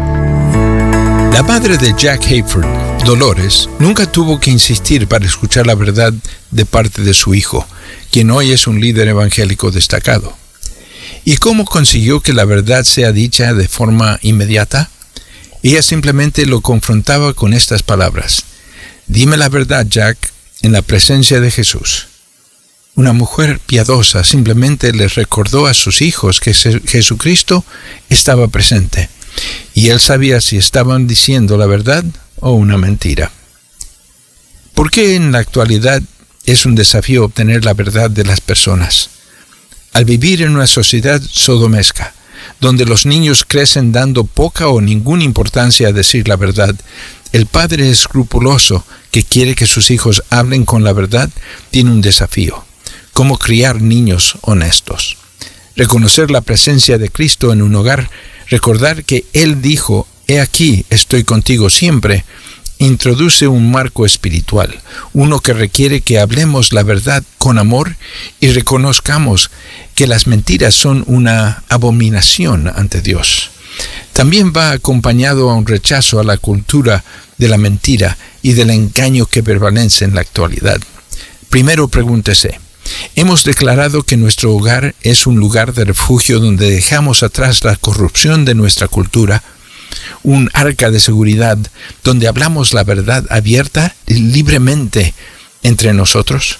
[1.34, 2.64] La madre de Jack Hayford,
[3.04, 6.14] Dolores, nunca tuvo que insistir para escuchar la verdad
[6.52, 7.66] de parte de su hijo,
[8.12, 10.32] quien hoy es un líder evangélico destacado.
[11.24, 14.90] ¿Y cómo consiguió que la verdad sea dicha de forma inmediata?
[15.64, 18.44] Ella simplemente lo confrontaba con estas palabras.
[19.08, 20.16] Dime la verdad, Jack,
[20.62, 22.06] en la presencia de Jesús.
[22.94, 27.64] Una mujer piadosa simplemente les recordó a sus hijos que Jesucristo
[28.08, 29.08] estaba presente
[29.74, 32.04] y él sabía si estaban diciendo la verdad
[32.40, 33.30] o una mentira.
[34.74, 36.02] ¿Por qué en la actualidad
[36.46, 39.10] es un desafío obtener la verdad de las personas?
[39.92, 42.12] Al vivir en una sociedad sodomesca,
[42.60, 46.74] donde los niños crecen dando poca o ninguna importancia a decir la verdad,
[47.32, 51.30] el padre escrupuloso que quiere que sus hijos hablen con la verdad
[51.70, 52.64] tiene un desafío.
[53.12, 55.16] ¿Cómo criar niños honestos?
[55.76, 58.10] Reconocer la presencia de Cristo en un hogar,
[58.48, 62.24] recordar que Él dijo, He aquí, estoy contigo siempre,
[62.78, 64.74] introduce un marco espiritual,
[65.12, 67.96] uno que requiere que hablemos la verdad con amor
[68.40, 69.50] y reconozcamos
[69.94, 73.50] que las mentiras son una abominación ante Dios.
[74.12, 77.04] También va acompañado a un rechazo a la cultura
[77.38, 80.80] de la mentira y del engaño que prevalece en la actualidad.
[81.50, 82.58] Primero pregúntese,
[83.14, 88.44] ¿hemos declarado que nuestro hogar es un lugar de refugio donde dejamos atrás la corrupción
[88.44, 89.42] de nuestra cultura?
[90.22, 91.58] un arca de seguridad
[92.02, 95.14] donde hablamos la verdad abierta y libremente
[95.62, 96.58] entre nosotros?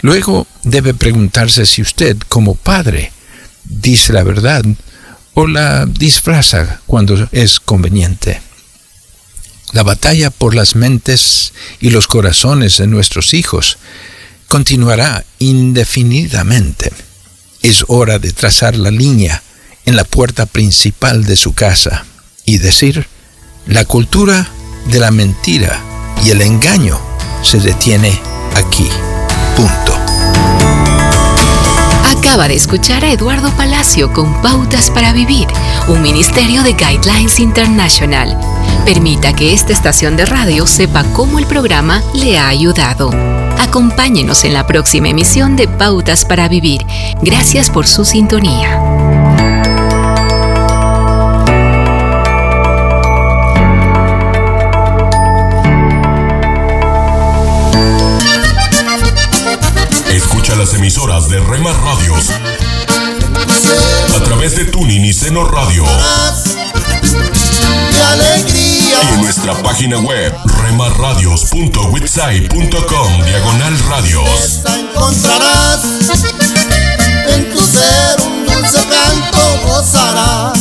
[0.00, 3.12] Luego debe preguntarse si usted, como padre,
[3.64, 4.64] dice la verdad
[5.34, 8.40] o la disfraza cuando es conveniente.
[9.72, 13.78] La batalla por las mentes y los corazones de nuestros hijos
[14.52, 16.92] continuará indefinidamente.
[17.62, 19.42] Es hora de trazar la línea
[19.86, 22.04] en la puerta principal de su casa
[22.44, 23.06] y decir,
[23.66, 24.46] la cultura
[24.88, 25.80] de la mentira
[26.22, 27.00] y el engaño
[27.42, 28.20] se detiene
[28.54, 28.90] aquí.
[29.56, 29.94] Punto.
[32.04, 35.48] Acaba de escuchar a Eduardo Palacio con Pautas para Vivir,
[35.88, 38.38] un ministerio de Guidelines International.
[38.84, 43.41] Permita que esta estación de radio sepa cómo el programa le ha ayudado.
[43.72, 46.84] Acompáñenos en la próxima emisión de Pautas para Vivir.
[47.22, 48.78] Gracias por su sintonía.
[60.10, 62.28] Escucha las emisoras de Rema Radios
[64.14, 65.86] a través de Tuning y Seno Radio.
[68.14, 74.60] Y en nuestra página web remarradios.witsai.com diagonal radios.
[74.66, 75.80] encontrarás
[77.28, 80.58] en tu ser un dulce canto gozarás.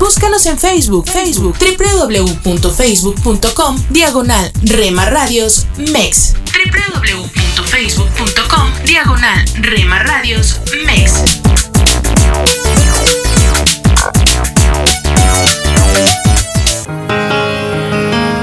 [0.00, 6.34] Búscanos en Facebook, Facebook, www.facebook.com, diagonal Rema Radios MEX.
[6.52, 11.45] www.facebook.com, diagonal Rema Radios MEX.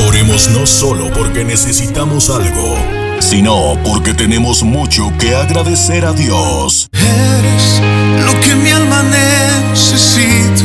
[0.07, 2.77] Oremos no solo porque necesitamos algo,
[3.19, 6.89] sino porque tenemos mucho que agradecer a Dios.
[6.93, 7.81] Eres
[8.25, 10.63] lo que mi alma necesita,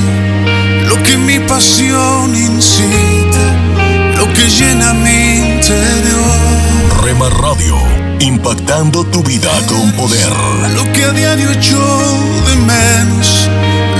[0.88, 6.48] lo que mi pasión incita, lo que llena mi interior.
[7.02, 7.57] Rema Radio,
[8.20, 10.32] impactando tu vida con poder.
[10.74, 11.78] Lo que a diario echo
[12.46, 13.48] de menos,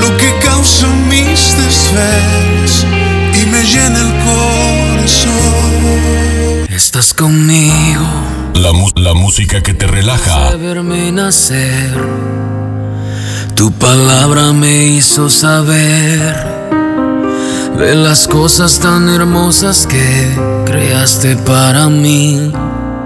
[0.01, 2.87] lo que causa mis desvelos
[3.35, 5.39] y me llena el corazón.
[6.69, 8.05] Estás conmigo.
[8.55, 10.51] La, la música que te relaja.
[10.51, 11.97] de verme nacer.
[13.55, 16.59] Tu palabra me hizo saber
[17.79, 22.53] de las cosas tan hermosas que creaste para mí.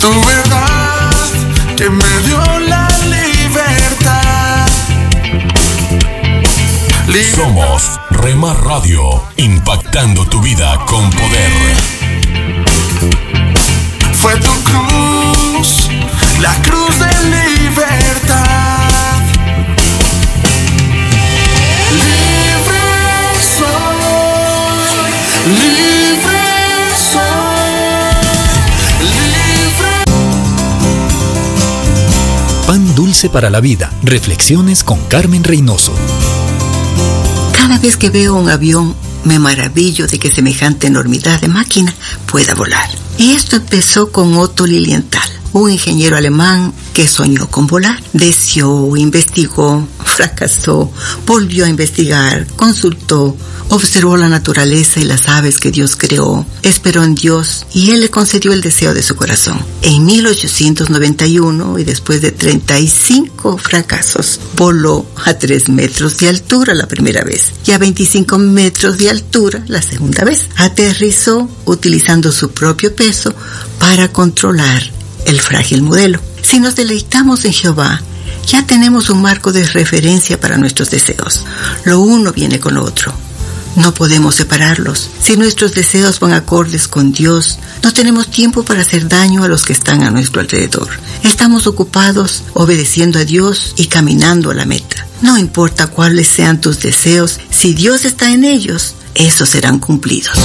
[0.00, 1.10] Tu verdad
[1.76, 4.66] que me dio la libertad.
[7.34, 11.52] Somos Rema Radio, impactando tu vida con poder.
[14.14, 15.88] Fue tu cruz,
[16.40, 16.85] la cruz
[33.32, 33.90] Para la vida.
[34.02, 35.92] Reflexiones con Carmen Reynoso.
[37.52, 41.94] Cada vez que veo un avión, me maravillo de que semejante enormidad de máquina
[42.26, 42.88] pueda volar.
[43.18, 48.00] Y esto empezó con Otto Lilienthal, un ingeniero alemán que soñó con volar.
[48.12, 50.92] Deseó, investigó, fracasó,
[51.26, 53.36] volvió a investigar, consultó,
[53.68, 58.10] observó la naturaleza y las aves que Dios creó, esperó en Dios y Él le
[58.10, 59.58] concedió el deseo de su corazón.
[59.82, 67.22] En 1891 y después de 35 fracasos, voló a 3 metros de altura la primera
[67.24, 70.48] vez y a 25 metros de altura la segunda vez.
[70.56, 73.34] Aterrizó utilizando su propio peso
[73.78, 74.82] para controlar
[75.26, 76.20] el frágil modelo.
[76.42, 78.00] Si nos deleitamos en Jehová,
[78.46, 81.44] ya tenemos un marco de referencia para nuestros deseos.
[81.84, 83.12] Lo uno viene con lo otro.
[83.76, 85.10] No podemos separarlos.
[85.20, 89.64] Si nuestros deseos van acordes con Dios, no tenemos tiempo para hacer daño a los
[89.64, 90.88] que están a nuestro alrededor.
[91.22, 95.06] Estamos ocupados obedeciendo a Dios y caminando a la meta.
[95.20, 100.38] No importa cuáles sean tus deseos, si Dios está en ellos, esos serán cumplidos.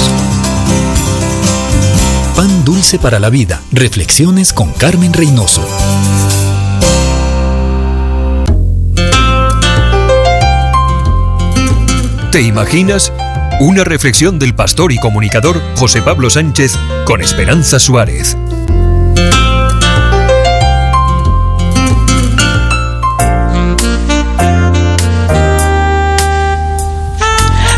[2.36, 3.60] Pan dulce para la vida.
[3.72, 5.66] Reflexiones con Carmen Reynoso.
[12.30, 13.12] ¿Te imaginas?
[13.62, 18.36] Una reflexión del pastor y comunicador José Pablo Sánchez con Esperanza Suárez.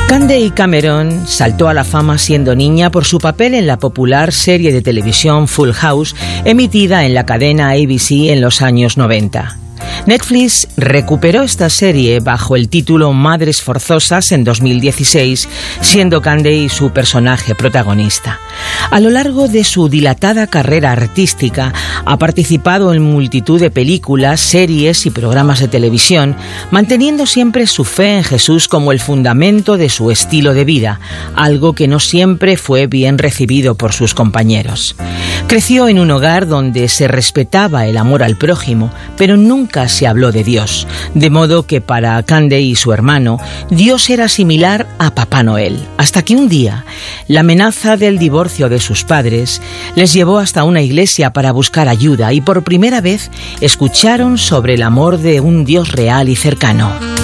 [0.08, 4.72] Candy Cameron saltó a la fama siendo niña por su papel en la popular serie
[4.72, 6.16] de televisión Full House
[6.46, 9.58] emitida en la cadena ABC en los años 90.
[10.06, 15.48] Netflix recuperó esta serie bajo el título Madres Forzosas en 2016,
[15.80, 18.38] siendo Candy su personaje protagonista.
[18.90, 21.72] A lo largo de su dilatada carrera artística,
[22.04, 26.36] ha participado en multitud de películas, series y programas de televisión,
[26.70, 31.00] manteniendo siempre su fe en Jesús como el fundamento de su estilo de vida,
[31.34, 34.96] algo que no siempre fue bien recibido por sus compañeros.
[35.46, 40.32] Creció en un hogar donde se respetaba el amor al prójimo, pero nunca se habló
[40.32, 43.38] de Dios, de modo que para Candy y su hermano,
[43.70, 46.84] Dios era similar a Papá Noel, hasta que un día
[47.28, 49.62] la amenaza del divorcio de sus padres
[49.96, 53.30] les llevó hasta una iglesia para buscar ayuda y por primera vez
[53.60, 57.23] escucharon sobre el amor de un Dios real y cercano.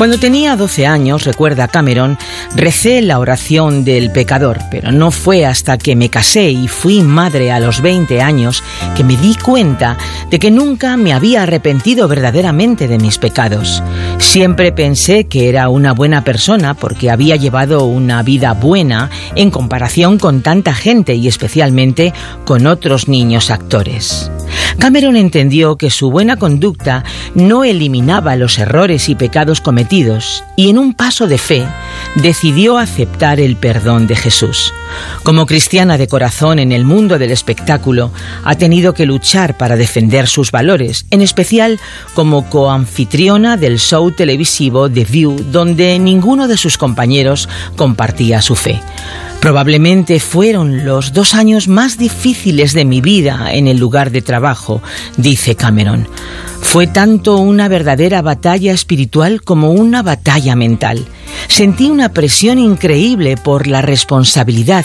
[0.00, 2.16] Cuando tenía 12 años, recuerda Cameron,
[2.56, 7.52] recé la oración del pecador, pero no fue hasta que me casé y fui madre
[7.52, 8.64] a los 20 años
[8.96, 9.98] que me di cuenta
[10.30, 13.82] de que nunca me había arrepentido verdaderamente de mis pecados.
[14.16, 20.18] Siempre pensé que era una buena persona porque había llevado una vida buena en comparación
[20.18, 22.14] con tanta gente y especialmente
[22.46, 24.30] con otros niños actores.
[24.78, 30.78] Cameron entendió que su buena conducta no eliminaba los errores y pecados cometidos y en
[30.78, 31.66] un paso de fe
[32.14, 34.72] decidió aceptar el perdón de Jesús.
[35.24, 38.12] Como cristiana de corazón en el mundo del espectáculo,
[38.44, 41.80] ha tenido que luchar para defender sus valores, en especial
[42.14, 48.80] como coanfitriona del show televisivo The View, donde ninguno de sus compañeros compartía su fe.
[49.40, 54.82] Probablemente fueron los dos años más difíciles de mi vida en el lugar de trabajo,
[55.16, 56.06] dice Cameron.
[56.60, 61.04] Fue tanto una verdadera batalla espiritual como una batalla mental.
[61.48, 64.84] Sentí una presión increíble por la responsabilidad,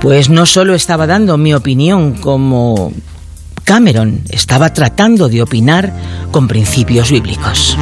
[0.00, 2.92] pues no solo estaba dando mi opinión como
[3.64, 5.92] Cameron, estaba tratando de opinar
[6.32, 7.76] con principios bíblicos.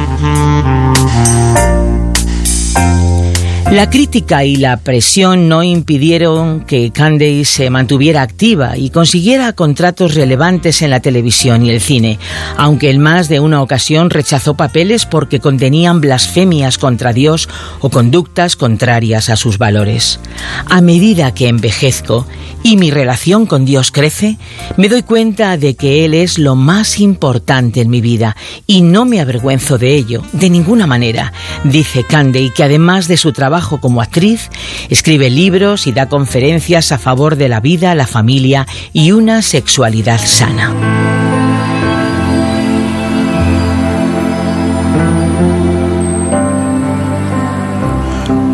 [3.71, 10.15] La crítica y la presión no impidieron que Candy se mantuviera activa y consiguiera contratos
[10.15, 12.17] relevantes en la televisión y el cine,
[12.57, 17.47] aunque en más de una ocasión rechazó papeles porque contenían blasfemias contra Dios
[17.79, 20.19] o conductas contrarias a sus valores.
[20.65, 22.25] A medida que envejezco
[22.63, 24.39] y mi relación con Dios crece,
[24.77, 29.05] me doy cuenta de que Él es lo más importante en mi vida y no
[29.05, 34.49] me avergüenzo de ello, de ninguna manera, dice Candy, que además de su como actriz,
[34.89, 40.19] escribe libros y da conferencias a favor de la vida, la familia y una sexualidad
[40.19, 40.73] sana.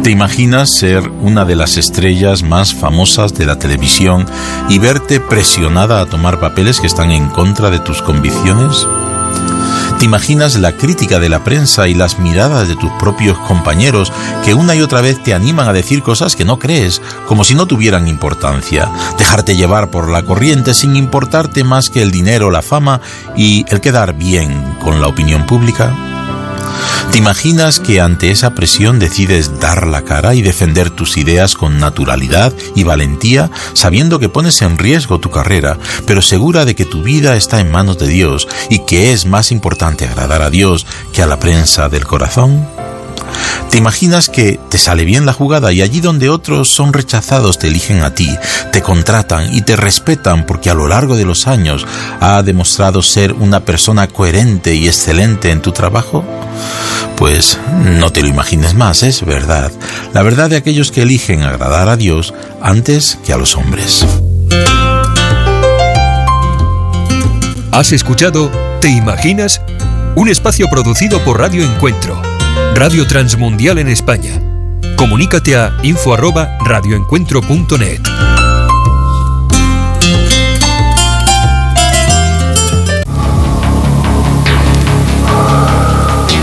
[0.05, 4.27] ¿Te imaginas ser una de las estrellas más famosas de la televisión
[4.69, 8.85] y verte presionada a tomar papeles que están en contra de tus convicciones?
[10.05, 14.53] ¿Te imaginas la crítica de la prensa y las miradas de tus propios compañeros que
[14.53, 17.65] una y otra vez te animan a decir cosas que no crees, como si no
[17.65, 18.87] tuvieran importancia?
[19.17, 23.01] Dejarte llevar por la corriente sin importarte más que el dinero, la fama
[23.35, 26.14] y el quedar bien con la opinión pública?
[27.11, 31.79] ¿Te imaginas que ante esa presión decides dar la cara y defender tus ideas con
[31.79, 37.03] naturalidad y valentía, sabiendo que pones en riesgo tu carrera, pero segura de que tu
[37.03, 41.21] vida está en manos de Dios y que es más importante agradar a Dios que
[41.21, 42.67] a la prensa del corazón?
[43.69, 47.67] ¿Te imaginas que te sale bien la jugada y allí donde otros son rechazados te
[47.67, 48.36] eligen a ti,
[48.71, 51.86] te contratan y te respetan porque a lo largo de los años
[52.19, 56.23] ha demostrado ser una persona coherente y excelente en tu trabajo?
[57.17, 59.71] Pues no te lo imagines más, es verdad.
[60.13, 64.05] La verdad de aquellos que eligen agradar a Dios antes que a los hombres.
[67.71, 68.51] Has escuchado
[68.86, 69.61] ¿Te imaginas?
[70.15, 72.21] Un espacio producido por Radio Encuentro,
[72.76, 74.41] Radio Transmundial en España.
[74.97, 78.01] Comunícate a info@radioencuentro.net.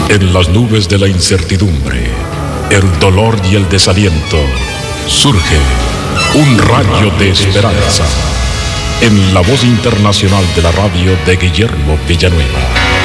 [0.08, 2.06] En las nubes de la incertidumbre,
[2.70, 4.38] el dolor y el desaliento,
[5.06, 5.58] surge
[6.34, 8.04] un rayo de esperanza
[9.02, 13.01] en la voz internacional de la radio de Guillermo Villanueva.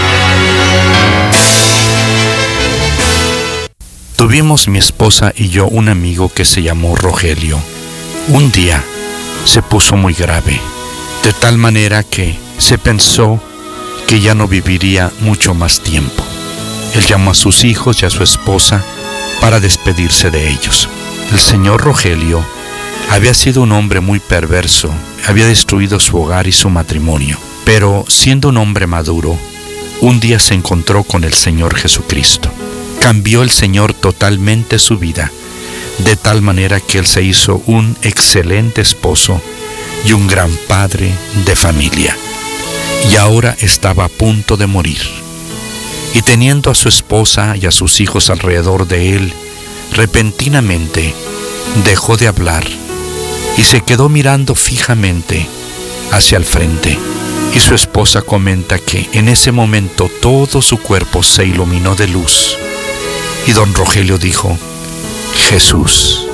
[4.17, 7.59] Tuvimos mi esposa y yo un amigo que se llamó Rogelio.
[8.29, 8.83] Un día
[9.45, 10.59] se puso muy grave,
[11.21, 13.39] de tal manera que se pensó
[14.07, 16.23] que ya no viviría mucho más tiempo.
[16.95, 18.83] Él llamó a sus hijos y a su esposa
[19.39, 20.89] para despedirse de ellos.
[21.31, 22.43] El señor Rogelio
[23.11, 24.89] había sido un hombre muy perverso,
[25.27, 29.37] había destruido su hogar y su matrimonio, pero siendo un hombre maduro,
[30.01, 32.51] un día se encontró con el Señor Jesucristo.
[33.07, 35.31] Cambió el Señor totalmente su vida,
[35.99, 39.41] de tal manera que él se hizo un excelente esposo
[40.03, 41.13] y un gran padre
[41.45, 42.17] de familia.
[43.09, 44.99] Y ahora estaba a punto de morir.
[46.13, 49.33] Y teniendo a su esposa y a sus hijos alrededor de él,
[49.93, 51.13] repentinamente
[51.85, 52.65] dejó de hablar
[53.57, 55.47] y se quedó mirando fijamente
[56.11, 56.99] hacia el frente.
[57.55, 62.57] Y su esposa comenta que en ese momento todo su cuerpo se iluminó de luz.
[63.47, 64.57] Y don Rogelio dijo,
[65.49, 66.27] Jesús,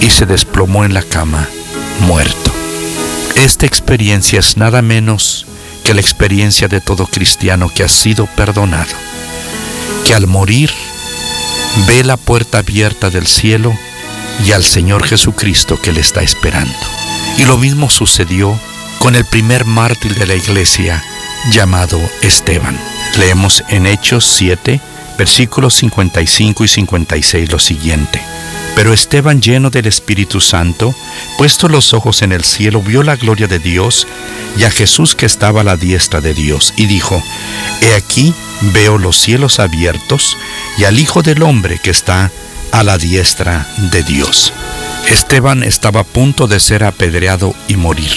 [0.00, 1.46] y se desplomó en la cama,
[2.00, 2.50] muerto.
[3.36, 5.46] Esta experiencia es nada menos
[5.84, 8.92] que la experiencia de todo cristiano que ha sido perdonado,
[10.04, 10.70] que al morir
[11.86, 13.76] ve la puerta abierta del cielo
[14.44, 16.74] y al Señor Jesucristo que le está esperando.
[17.36, 18.58] Y lo mismo sucedió
[18.98, 21.02] con el primer mártir de la iglesia
[21.52, 22.78] llamado Esteban.
[23.18, 24.80] Leemos en Hechos 7,
[25.18, 28.20] versículos 55 y 56 lo siguiente.
[28.74, 30.94] Pero Esteban, lleno del Espíritu Santo,
[31.36, 34.06] puesto los ojos en el cielo, vio la gloria de Dios
[34.56, 37.22] y a Jesús que estaba a la diestra de Dios, y dijo,
[37.80, 38.32] He aquí
[38.72, 40.36] veo los cielos abiertos
[40.78, 42.30] y al Hijo del Hombre que está
[42.72, 44.52] a la diestra de Dios.
[45.10, 48.12] Esteban estaba a punto de ser apedreado y morir.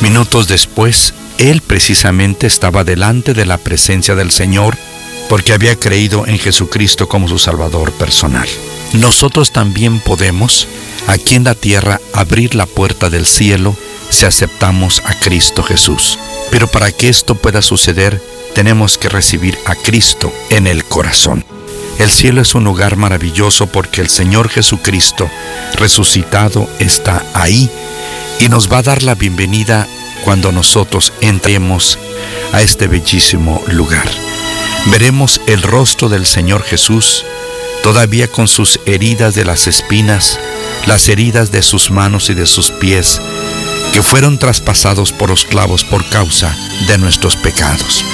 [0.00, 4.76] Minutos después, él precisamente estaba delante de la presencia del Señor
[5.30, 8.48] porque había creído en Jesucristo como su Salvador personal.
[8.94, 10.66] Nosotros también podemos,
[11.06, 13.76] aquí en la tierra, abrir la puerta del cielo
[14.10, 16.18] si aceptamos a Cristo Jesús.
[16.50, 18.20] Pero para que esto pueda suceder,
[18.56, 21.44] tenemos que recibir a Cristo en el corazón.
[22.00, 25.30] El cielo es un lugar maravilloso porque el Señor Jesucristo
[25.74, 27.70] resucitado está ahí
[28.40, 29.86] y nos va a dar la bienvenida
[30.24, 32.00] cuando nosotros entremos
[32.52, 34.10] a este bellísimo lugar.
[34.86, 37.24] Veremos el rostro del Señor Jesús
[37.82, 40.38] todavía con sus heridas de las espinas,
[40.86, 43.20] las heridas de sus manos y de sus pies,
[43.92, 46.56] que fueron traspasados por los clavos por causa
[46.86, 48.04] de nuestros pecados.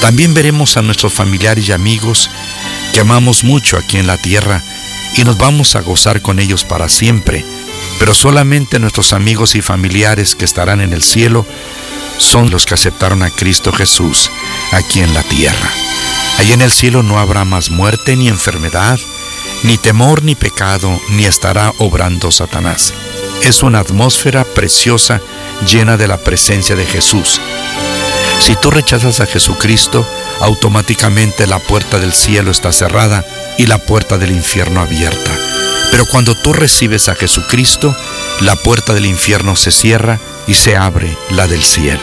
[0.00, 2.30] También veremos a nuestros familiares y amigos
[2.92, 4.62] que amamos mucho aquí en la tierra
[5.16, 7.44] y nos vamos a gozar con ellos para siempre,
[7.98, 11.46] pero solamente nuestros amigos y familiares que estarán en el cielo
[12.18, 14.30] son los que aceptaron a Cristo Jesús
[14.72, 15.85] aquí en la tierra.
[16.38, 18.98] Allí en el cielo no habrá más muerte ni enfermedad,
[19.62, 22.92] ni temor ni pecado, ni estará obrando Satanás.
[23.42, 25.20] Es una atmósfera preciosa
[25.66, 27.40] llena de la presencia de Jesús.
[28.40, 30.06] Si tú rechazas a Jesucristo,
[30.40, 33.24] automáticamente la puerta del cielo está cerrada
[33.56, 35.30] y la puerta del infierno abierta.
[35.90, 37.96] Pero cuando tú recibes a Jesucristo,
[38.40, 42.02] la puerta del infierno se cierra y se abre la del cielo.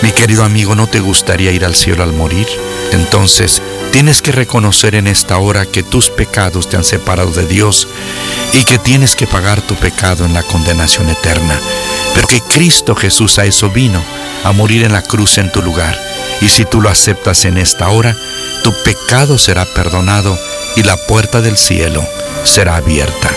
[0.00, 2.46] Mi querido amigo, ¿no te gustaría ir al cielo al morir?
[2.92, 3.60] Entonces,
[3.92, 7.88] tienes que reconocer en esta hora que tus pecados te han separado de Dios
[8.52, 11.58] y que tienes que pagar tu pecado en la condenación eterna.
[12.14, 14.02] Pero que Cristo Jesús a eso vino,
[14.44, 15.98] a morir en la cruz en tu lugar.
[16.40, 18.16] Y si tú lo aceptas en esta hora,
[18.62, 20.38] tu pecado será perdonado
[20.76, 22.06] y la puerta del cielo
[22.44, 23.30] será abierta.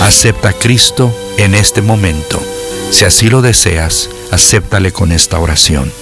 [0.00, 2.42] Acepta a Cristo en este momento.
[2.90, 5.92] Si así lo deseas, acéptale con esta oración.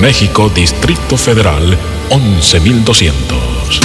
[0.00, 1.76] México, Distrito Federal,
[2.10, 3.80] 11200.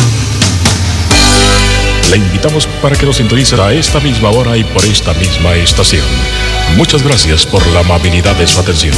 [2.12, 6.06] Le invitamos para que nos sintonice a esta misma hora y por esta misma estación.
[6.78, 8.96] Muchas gracias por la amabilidad de su atención.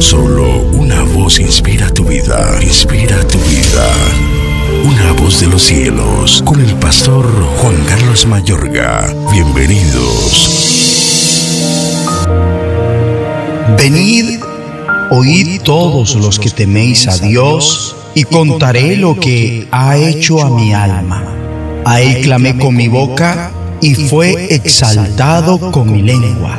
[0.00, 3.86] Solo una voz inspira tu vida, inspira tu vida.
[4.84, 7.26] Una voz de los cielos, con el pastor
[7.58, 9.12] Juan Carlos Mayorga.
[9.30, 10.66] Bienvenidos.
[13.76, 14.40] Venid,
[15.10, 20.72] oíd todos los que teméis a Dios, y contaré lo que ha hecho a mi
[20.72, 21.24] alma.
[21.84, 26.58] A él clamé con mi boca, y fue exaltado con mi lengua.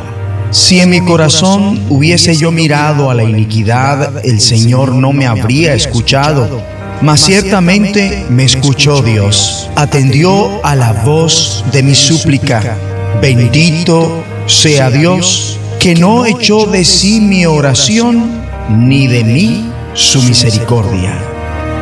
[0.52, 5.74] Si en mi corazón hubiese yo mirado a la iniquidad, el Señor no me habría
[5.74, 6.62] escuchado.
[7.02, 12.78] Mas ciertamente me escuchó Dios, atendió a la voz de mi súplica.
[13.22, 18.37] Bendito sea Dios, que no echó de sí mi oración,
[18.70, 21.18] ni de mí su misericordia.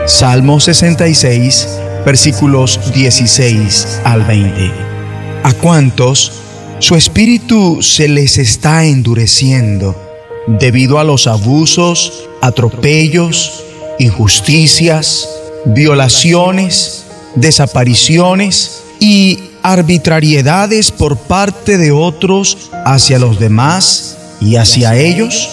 [0.08, 1.68] Salmo 66,
[2.06, 4.72] versículos 16 al 20.
[5.44, 6.32] ¿A cuántos
[6.80, 9.96] su espíritu se les está endureciendo
[10.48, 13.64] debido a los abusos, atropellos,
[13.98, 15.28] injusticias,
[15.66, 17.06] violaciones,
[17.36, 25.50] desapariciones y arbitrariedades por parte de otros hacia los demás y hacia ellos?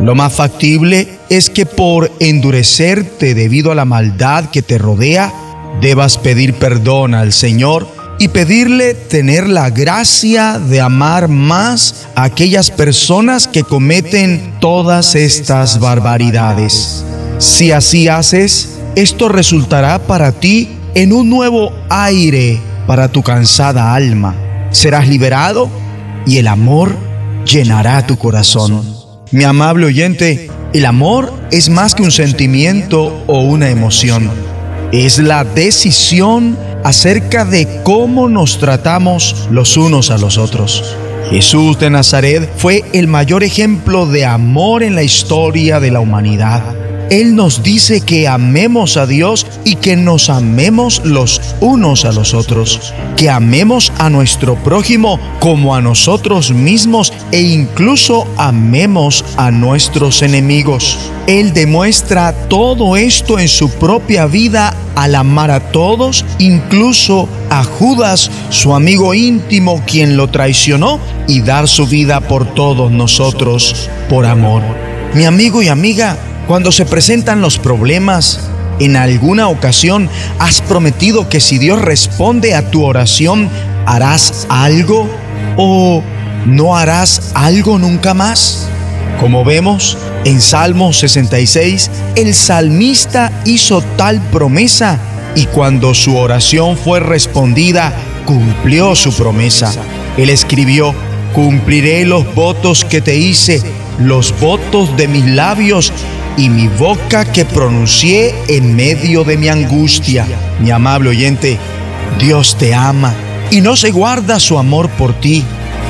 [0.00, 5.32] Lo más factible es que por endurecerte debido a la maldad que te rodea,
[5.80, 7.88] debas pedir perdón al Señor
[8.18, 15.80] y pedirle tener la gracia de amar más a aquellas personas que cometen todas estas
[15.80, 17.04] barbaridades.
[17.38, 24.34] Si así haces, esto resultará para ti en un nuevo aire para tu cansada alma.
[24.70, 25.68] Serás liberado
[26.26, 26.96] y el amor
[27.44, 29.05] llenará tu corazón.
[29.32, 34.30] Mi amable oyente, el amor es más que un sentimiento o una emoción.
[34.92, 40.96] Es la decisión acerca de cómo nos tratamos los unos a los otros.
[41.28, 46.62] Jesús de Nazaret fue el mayor ejemplo de amor en la historia de la humanidad.
[47.10, 52.34] Él nos dice que amemos a Dios y que nos amemos los unos a los
[52.34, 60.22] otros, que amemos a nuestro prójimo como a nosotros mismos e incluso amemos a nuestros
[60.22, 60.98] enemigos.
[61.28, 68.30] Él demuestra todo esto en su propia vida al amar a todos, incluso a Judas,
[68.50, 70.98] su amigo íntimo, quien lo traicionó,
[71.28, 74.62] y dar su vida por todos nosotros por amor.
[75.14, 76.16] Mi amigo y amiga,
[76.46, 78.40] cuando se presentan los problemas,
[78.78, 83.50] en alguna ocasión has prometido que si Dios responde a tu oración,
[83.84, 85.08] harás algo
[85.56, 86.02] o
[86.46, 88.68] no harás algo nunca más.
[89.18, 95.00] Como vemos en Salmo 66, el salmista hizo tal promesa
[95.34, 97.92] y cuando su oración fue respondida,
[98.24, 99.72] cumplió su promesa.
[100.16, 100.94] Él escribió,
[101.34, 103.62] cumpliré los votos que te hice,
[103.98, 105.92] los votos de mis labios
[106.36, 110.26] y mi boca que pronuncié en medio de mi angustia.
[110.60, 111.58] Mi amable oyente,
[112.18, 113.14] Dios te ama
[113.50, 115.44] y no se guarda su amor por ti.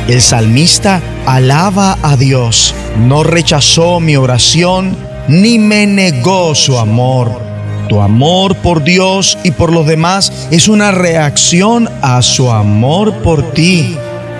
[0.08, 4.96] El salmista alaba a Dios, no rechazó mi oración
[5.28, 7.40] ni me negó su amor.
[7.88, 13.52] Tu amor por Dios y por los demás es una reacción a su amor por
[13.52, 13.96] ti.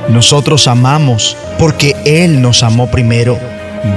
[0.09, 3.39] Nosotros amamos porque Él nos amó primero.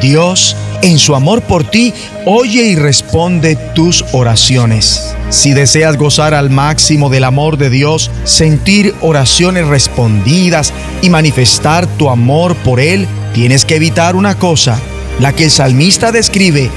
[0.02, 1.94] Dios, en su amor por ti,
[2.26, 5.16] oye y responde tus oraciones.
[5.30, 12.10] Si deseas gozar al máximo del amor de Dios, sentir oraciones respondidas y manifestar tu
[12.10, 14.80] amor por Él, tienes que evitar una cosa,
[15.20, 16.70] la que el salmista describe.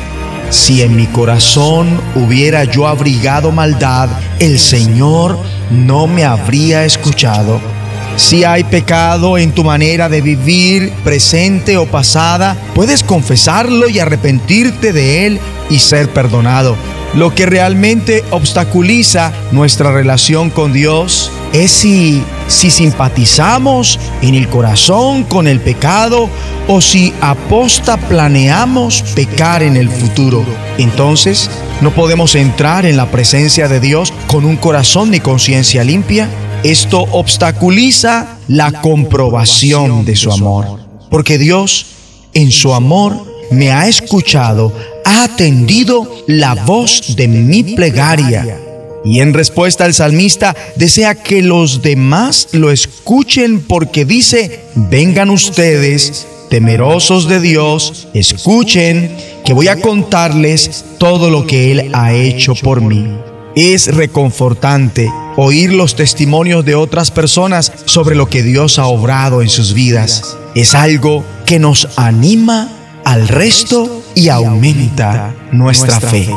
[0.51, 5.39] Si en mi corazón hubiera yo abrigado maldad, el Señor
[5.71, 7.72] no me habría escuchado.
[8.17, 14.93] Si hay pecado en tu manera de vivir, presente o pasada, puedes confesarlo y arrepentirte
[14.93, 15.41] de él
[15.71, 16.77] y ser perdonado.
[17.15, 25.25] Lo que realmente obstaculiza nuestra relación con Dios es si, si simpatizamos en el corazón
[25.25, 26.31] con el pecado
[26.69, 30.45] o si aposta planeamos pecar en el futuro.
[30.79, 31.51] Entonces,
[31.83, 36.29] no podemos entrar en la presencia de Dios con un corazón y conciencia limpia,
[36.65, 40.81] esto obstaculiza la comprobación de su amor.
[41.11, 41.87] Porque Dios,
[42.35, 44.73] en su amor, me ha escuchado,
[45.05, 48.59] ha atendido la voz de mi plegaria.
[49.05, 56.27] Y en respuesta el salmista desea que los demás lo escuchen porque dice, vengan ustedes,
[56.49, 59.11] temerosos de Dios, escuchen
[59.45, 63.32] que voy a contarles todo lo que Él ha hecho por mí.
[63.55, 69.51] Es reconfortante oír los testimonios de otras personas sobre lo que Dios ha obrado en
[69.51, 70.39] sus vidas.
[70.55, 72.71] Es algo que nos anima
[73.05, 76.31] al resto y aumenta nuestra fe.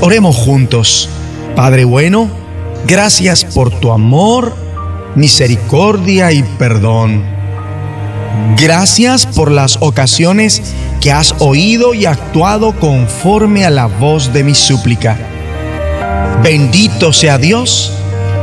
[0.00, 1.08] Oremos juntos.
[1.54, 2.28] Padre bueno,
[2.86, 4.56] gracias por tu amor,
[5.14, 7.22] misericordia y perdón.
[8.56, 10.62] Gracias por las ocasiones
[11.00, 15.16] que has oído y actuado conforme a la voz de mi súplica.
[16.44, 17.90] Bendito sea Dios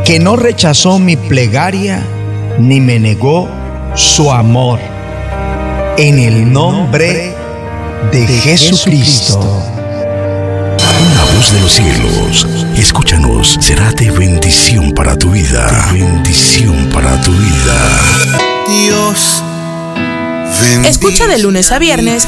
[0.04, 2.04] que no rechazó mi plegaria
[2.58, 3.47] ni me negó
[3.93, 4.80] su amor.
[5.99, 7.36] En el nombre
[8.12, 9.39] de Jesucristo.
[9.39, 15.91] Una voz de los cielos, escúchanos, será de bendición para tu vida.
[15.93, 18.02] De bendición para tu vida.
[18.68, 19.43] Dios,
[20.86, 22.28] Escucha de lunes a viernes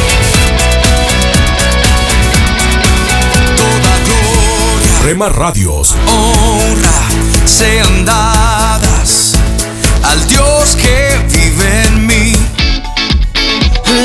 [5.03, 5.95] Rema Radios.
[6.07, 6.91] honra
[7.45, 9.33] sean dadas
[10.03, 12.33] al Dios que vive en mí.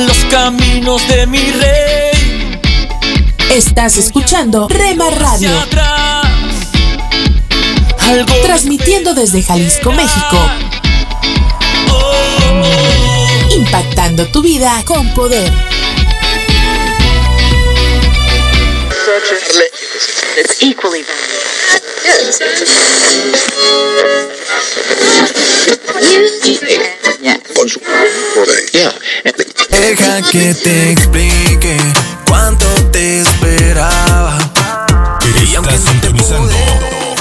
[0.06, 2.60] Los caminos de mi rey.
[3.50, 5.50] Estás escuchando Rema Radio,
[8.42, 10.50] transmitiendo desde Jalisco, México.
[13.54, 15.52] Impactando tu vida con poder.
[29.70, 31.76] Deja que te explique
[32.26, 34.38] cuánto te esperaba.
[35.54, 36.54] Estás sintonizando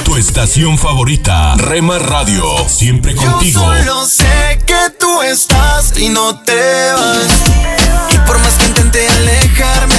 [0.03, 2.43] tu estación favorita, Rema Radio.
[2.67, 3.61] Siempre contigo.
[3.61, 7.27] Yo solo sé que tú estás y no te vas.
[8.11, 9.94] Y por más que intente alejarme,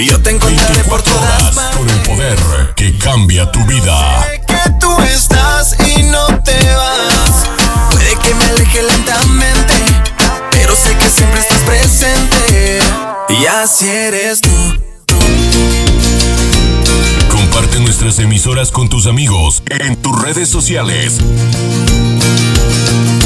[0.00, 1.78] yo te encontraré por 24 todas partes.
[1.78, 2.38] con el poder
[2.74, 4.26] que cambia tu vida.
[4.46, 7.46] que tú estás y no te vas.
[7.90, 9.74] Puede que me aleje lentamente,
[10.50, 12.80] pero sé que siempre estás presente.
[13.28, 14.50] Y así eres tú.
[17.30, 21.18] Comparte nuestras emisoras con tus amigos en tus redes sociales.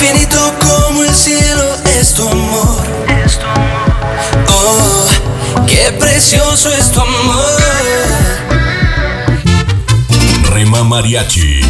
[0.00, 2.84] infinito como el cielo es tu amor.
[4.48, 5.08] Oh,
[5.66, 7.62] qué precioso es tu amor.
[10.52, 11.62] Rema Mariachi,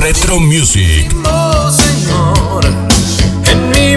[0.00, 2.64] Retro Music, Oh Señor,
[3.50, 3.96] en mi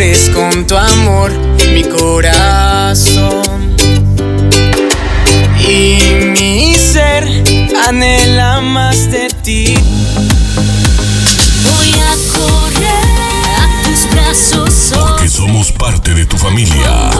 [0.00, 1.30] Cubres con tu amor
[1.74, 3.76] mi corazón.
[5.58, 7.24] Y mi ser
[7.86, 9.74] anhela más de ti.
[11.64, 13.10] Voy a correr
[13.58, 14.92] a tus brazos.
[14.98, 17.10] Porque somos parte de tu familia.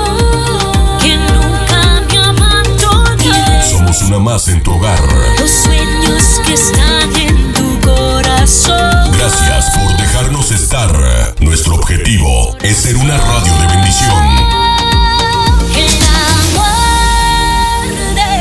[1.03, 3.71] Que nunca me abandones.
[3.71, 4.99] Somos una más en tu hogar.
[5.39, 9.13] Los sueños que están en tu corazón.
[9.19, 11.10] Gracias por dejarnos estar.
[11.91, 14.25] Objetivo es ser una radio de bendición.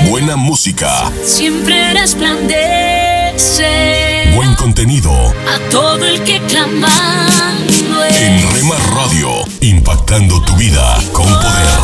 [0.07, 3.65] Buena música, siempre resplandece.
[4.35, 5.11] buen contenido.
[5.11, 9.31] A todo el que clamando En Rema Radio,
[9.61, 11.79] impactando tu vida con poder.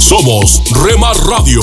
[0.00, 1.62] Somos Rema Radio.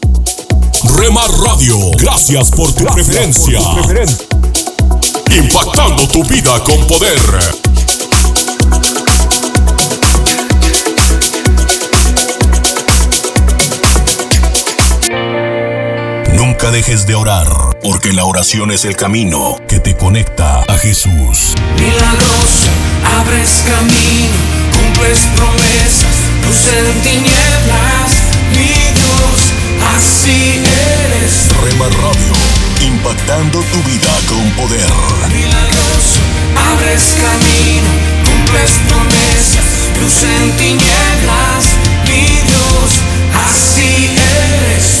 [0.97, 3.59] Rema Radio, gracias por tu preferencia.
[5.29, 7.19] Impactando tu vida con poder.
[16.33, 17.47] Nunca dejes de orar,
[17.81, 21.55] porque la oración es el camino que te conecta a Jesús.
[21.75, 22.69] Milagroso,
[23.19, 24.35] abres camino,
[24.73, 26.15] cumples promesas,
[26.45, 28.11] luz en tinieblas,
[28.51, 29.60] mi Dios,
[29.95, 30.61] así
[31.05, 31.47] eres.
[31.63, 32.33] Rema Radio,
[32.85, 34.91] impactando tu vida con poder.
[35.33, 36.21] Milagroso,
[36.73, 37.89] abres camino,
[38.25, 39.65] cumples promesas,
[39.99, 41.65] luz en tinieblas,
[42.07, 42.91] mi Dios,
[43.47, 45.00] así eres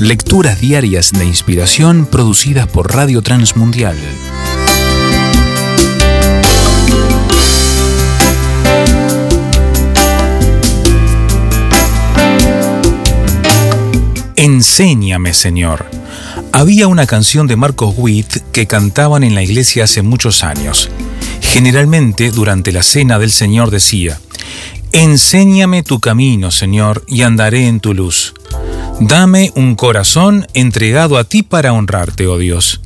[0.00, 3.96] Lecturas diarias de inspiración producidas por Radio Transmundial.
[14.34, 15.86] Enséñame, Señor.
[16.50, 20.90] Había una canción de Marcos Witt que cantaban en la iglesia hace muchos años.
[21.40, 24.18] Generalmente, durante la cena del Señor decía,
[24.90, 28.23] Enséñame tu camino, Señor, y andaré en tu luz.
[29.00, 32.80] Dame un corazón entregado a ti para honrarte, oh Dios.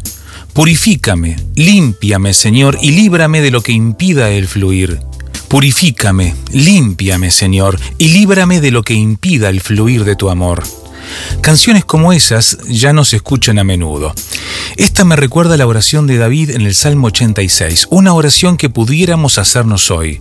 [0.52, 5.01] Purifícame, límpiame, Señor, y líbrame de lo que impida el fluir.
[5.48, 10.64] Purifícame, límpiame, Señor, y líbrame de lo que impida el fluir de tu amor.
[11.40, 14.12] Canciones como esas ya no se escuchan a menudo.
[14.76, 19.39] Esta me recuerda la oración de David en el Salmo 86, una oración que pudiéramos
[19.39, 20.20] hacernos hoy.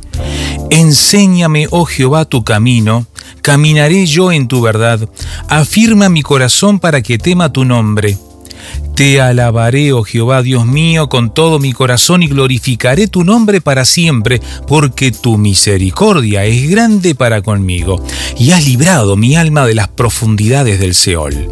[0.69, 3.07] Enséñame, oh Jehová, tu camino,
[3.47, 4.99] caminaré yo en tu verdad,
[5.47, 8.17] afirma mi corazón para que tema tu nombre.
[8.97, 13.85] Te alabaré, oh Jehová Dios mío, con todo mi corazón y glorificaré tu nombre para
[13.85, 18.03] siempre, porque tu misericordia es grande para conmigo,
[18.39, 21.47] y has librado mi alma de las profundidades del Seol.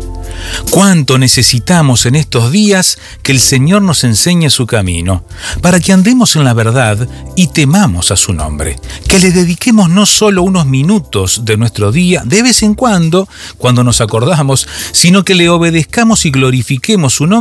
[0.72, 5.24] Cuánto necesitamos en estos días que el Señor nos enseñe su camino,
[5.62, 10.08] para que andemos en la verdad y temamos a su nombre, que le dediquemos no
[10.08, 15.36] solo unos minutos de nuestro día, de vez en cuando, cuando nos acordamos, sino que
[15.36, 17.35] le obedezcamos y glorifiquemos su nombre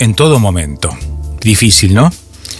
[0.00, 0.96] en todo momento.
[1.40, 2.10] Difícil, ¿no?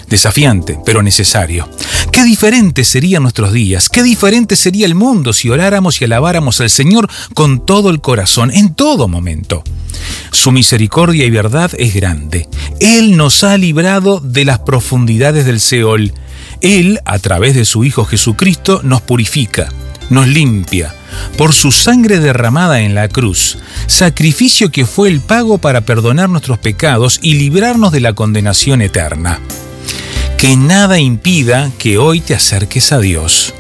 [0.09, 1.69] desafiante, pero necesario.
[2.13, 6.71] Qué diferentes serían nuestros días, qué diferente sería el mundo si oráramos y alabáramos al
[6.71, 9.63] Señor con todo el corazón, en todo momento.
[10.31, 12.49] Su misericordia y verdad es grande.
[12.81, 16.13] Él nos ha librado de las profundidades del Seol.
[16.61, 19.69] Él, a través de su Hijo Jesucristo, nos purifica,
[20.11, 20.95] nos limpia,
[21.37, 26.59] por su sangre derramada en la cruz, sacrificio que fue el pago para perdonar nuestros
[26.59, 29.41] pecados y librarnos de la condenación eterna
[30.39, 33.55] que nada impida que hoy te acerques a Dios.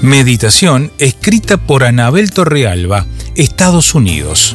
[0.00, 3.04] Meditación escrita por Anabel Torrealba,
[3.34, 4.54] Estados Unidos.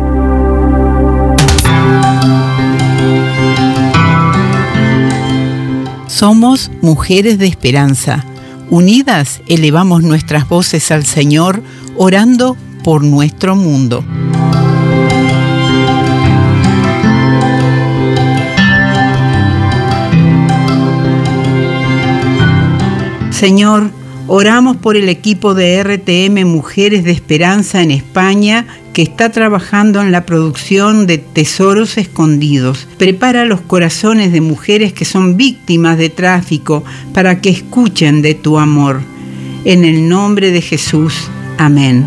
[6.11, 8.25] Somos mujeres de esperanza.
[8.69, 11.63] Unidas elevamos nuestras voces al Señor,
[11.95, 14.03] orando por nuestro mundo.
[23.31, 23.89] Señor,
[24.27, 30.11] oramos por el equipo de RTM Mujeres de Esperanza en España que está trabajando en
[30.11, 32.87] la producción de Tesoros Escondidos.
[32.97, 38.59] Prepara los corazones de mujeres que son víctimas de tráfico para que escuchen de tu
[38.59, 39.01] amor.
[39.63, 41.29] En el nombre de Jesús.
[41.57, 42.05] Amén.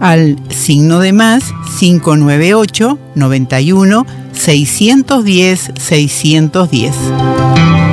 [0.00, 7.83] al signo de más 598 91 610 610.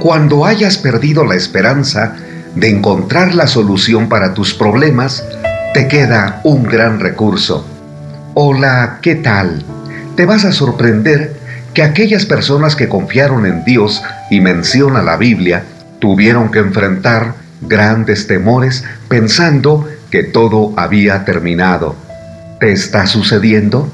[0.00, 2.16] Cuando hayas perdido la esperanza
[2.54, 5.22] de encontrar la solución para tus problemas,
[5.74, 7.66] te queda un gran recurso.
[8.32, 9.62] Hola, ¿qué tal?
[10.16, 11.36] Te vas a sorprender
[11.74, 15.64] que aquellas personas que confiaron en Dios y menciona la Biblia
[15.98, 21.94] tuvieron que enfrentar grandes temores pensando que todo había terminado.
[22.58, 23.92] ¿Te está sucediendo?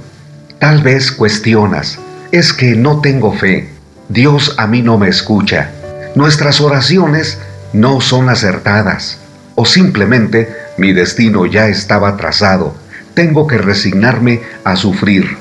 [0.61, 1.99] Tal vez cuestionas,
[2.31, 3.70] es que no tengo fe,
[4.09, 5.73] Dios a mí no me escucha
[6.16, 7.38] nuestras oraciones
[7.74, 9.18] no son acertadas
[9.55, 10.48] o simplemente
[10.78, 12.74] mi destino ya estaba trazado,
[13.12, 15.36] tengo que resignarme a sufrir.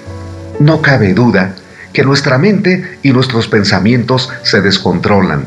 [0.60, 1.56] No cabe duda
[1.94, 5.46] que nuestra mente y nuestros pensamientos se descontrolan.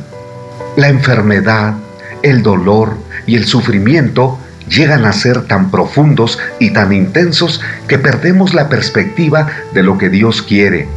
[0.77, 1.75] La enfermedad,
[2.23, 2.97] el dolor
[3.27, 9.47] y el sufrimiento llegan a ser tan profundos y tan intensos que perdemos la perspectiva
[9.75, 10.89] de lo que Dios quiere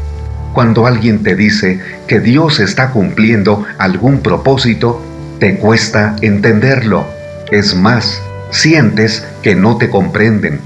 [0.54, 5.02] cuando alguien te dice que Dios está cumpliendo algún propósito,
[5.40, 7.06] te cuesta entenderlo.
[7.52, 8.22] Es más,
[8.52, 10.60] sientes que no te comprenden,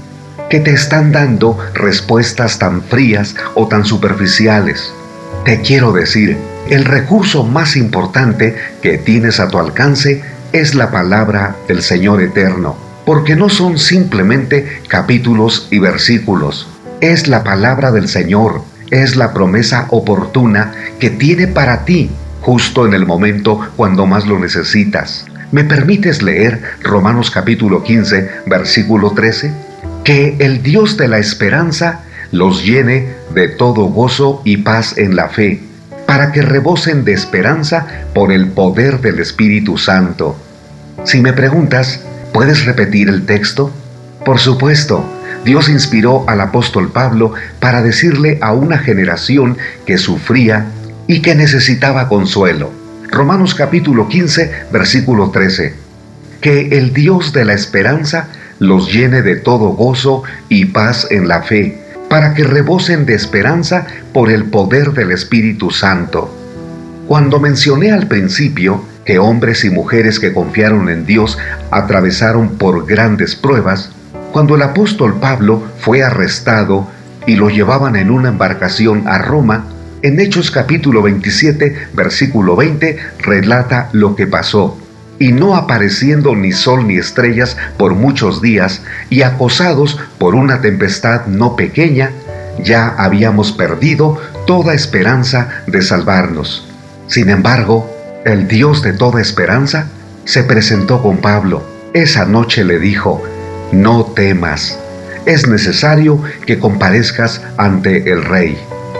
[0.50, 4.92] que te están dando respuestas tan frías o tan superficiales.
[5.44, 6.36] Te quiero decir,
[6.68, 10.22] el recurso más importante que tienes a tu alcance
[10.52, 12.76] es la palabra del Señor Eterno.
[13.06, 16.68] porque no son simplemente capítulos y versículos.
[17.00, 22.10] Es la palabra del Señor, es la promesa oportuna que tiene para ti
[22.40, 25.26] justo en el momento cuando más lo necesitas.
[25.52, 29.52] ¿Me permites leer Romanos capítulo 15, versículo 13?
[30.04, 32.02] Que el Dios de la esperanza
[32.32, 35.60] los llene de todo gozo y paz en la fe,
[36.06, 40.36] para que rebosen de esperanza por el poder del Espíritu Santo.
[41.04, 42.00] Si me preguntas,
[42.32, 43.72] ¿puedes repetir el texto?
[44.24, 45.04] Por supuesto,
[45.46, 49.56] Dios inspiró al apóstol Pablo para decirle a una generación
[49.86, 50.66] que sufría
[51.06, 52.72] y que necesitaba consuelo.
[53.12, 55.72] Romanos capítulo 15, versículo 13.
[56.40, 58.28] Que el Dios de la esperanza
[58.58, 61.78] los llene de todo gozo y paz en la fe,
[62.10, 66.28] para que rebosen de esperanza por el poder del Espíritu Santo.
[67.06, 71.38] Cuando mencioné al principio que hombres y mujeres que confiaron en Dios
[71.70, 73.92] atravesaron por grandes pruebas,
[74.36, 76.86] cuando el apóstol Pablo fue arrestado
[77.26, 79.64] y lo llevaban en una embarcación a Roma,
[80.02, 84.78] en Hechos capítulo 27, versículo 20, relata lo que pasó.
[85.18, 91.24] Y no apareciendo ni sol ni estrellas por muchos días, y acosados por una tempestad
[91.24, 92.10] no pequeña,
[92.62, 96.68] ya habíamos perdido toda esperanza de salvarnos.
[97.06, 97.90] Sin embargo,
[98.26, 99.88] el Dios de toda esperanza
[100.26, 101.66] se presentó con Pablo.
[101.94, 103.22] Esa noche le dijo,
[103.72, 104.78] no temas,
[105.26, 108.56] es necesario que comparezcas ante el rey.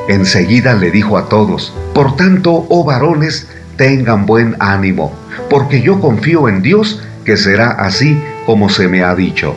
[0.09, 5.12] Enseguida le dijo a todos, Por tanto, oh varones, tengan buen ánimo,
[5.48, 9.55] porque yo confío en Dios que será así como se me ha dicho.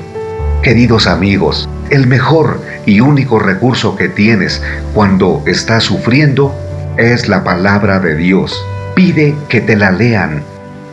[0.62, 4.62] Queridos amigos, el mejor y único recurso que tienes
[4.94, 6.54] cuando estás sufriendo
[6.98, 8.62] es la palabra de Dios.
[8.96, 10.44] Pide que te la lean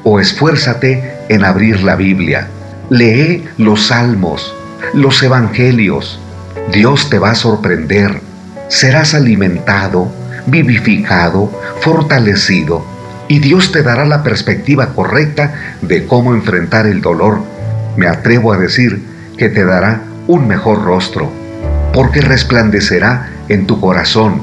[0.05, 2.49] o esfuérzate en abrir la Biblia.
[2.91, 4.55] Lee los salmos,
[4.95, 6.21] los evangelios.
[6.73, 8.21] Dios te va a sorprender
[8.69, 10.11] serás alimentado,
[10.47, 11.51] vivificado,
[11.81, 12.85] fortalecido,
[13.29, 17.41] y Dios te dará la perspectiva correcta de cómo enfrentar el dolor.
[17.97, 19.03] Me atrevo a decir
[19.37, 21.31] que te dará un mejor rostro,
[21.93, 24.43] porque resplandecerá en tu corazón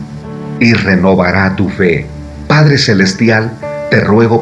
[0.59, 2.07] y renovará tu fe.
[2.47, 3.53] Padre Celestial,
[3.89, 4.41] te ruego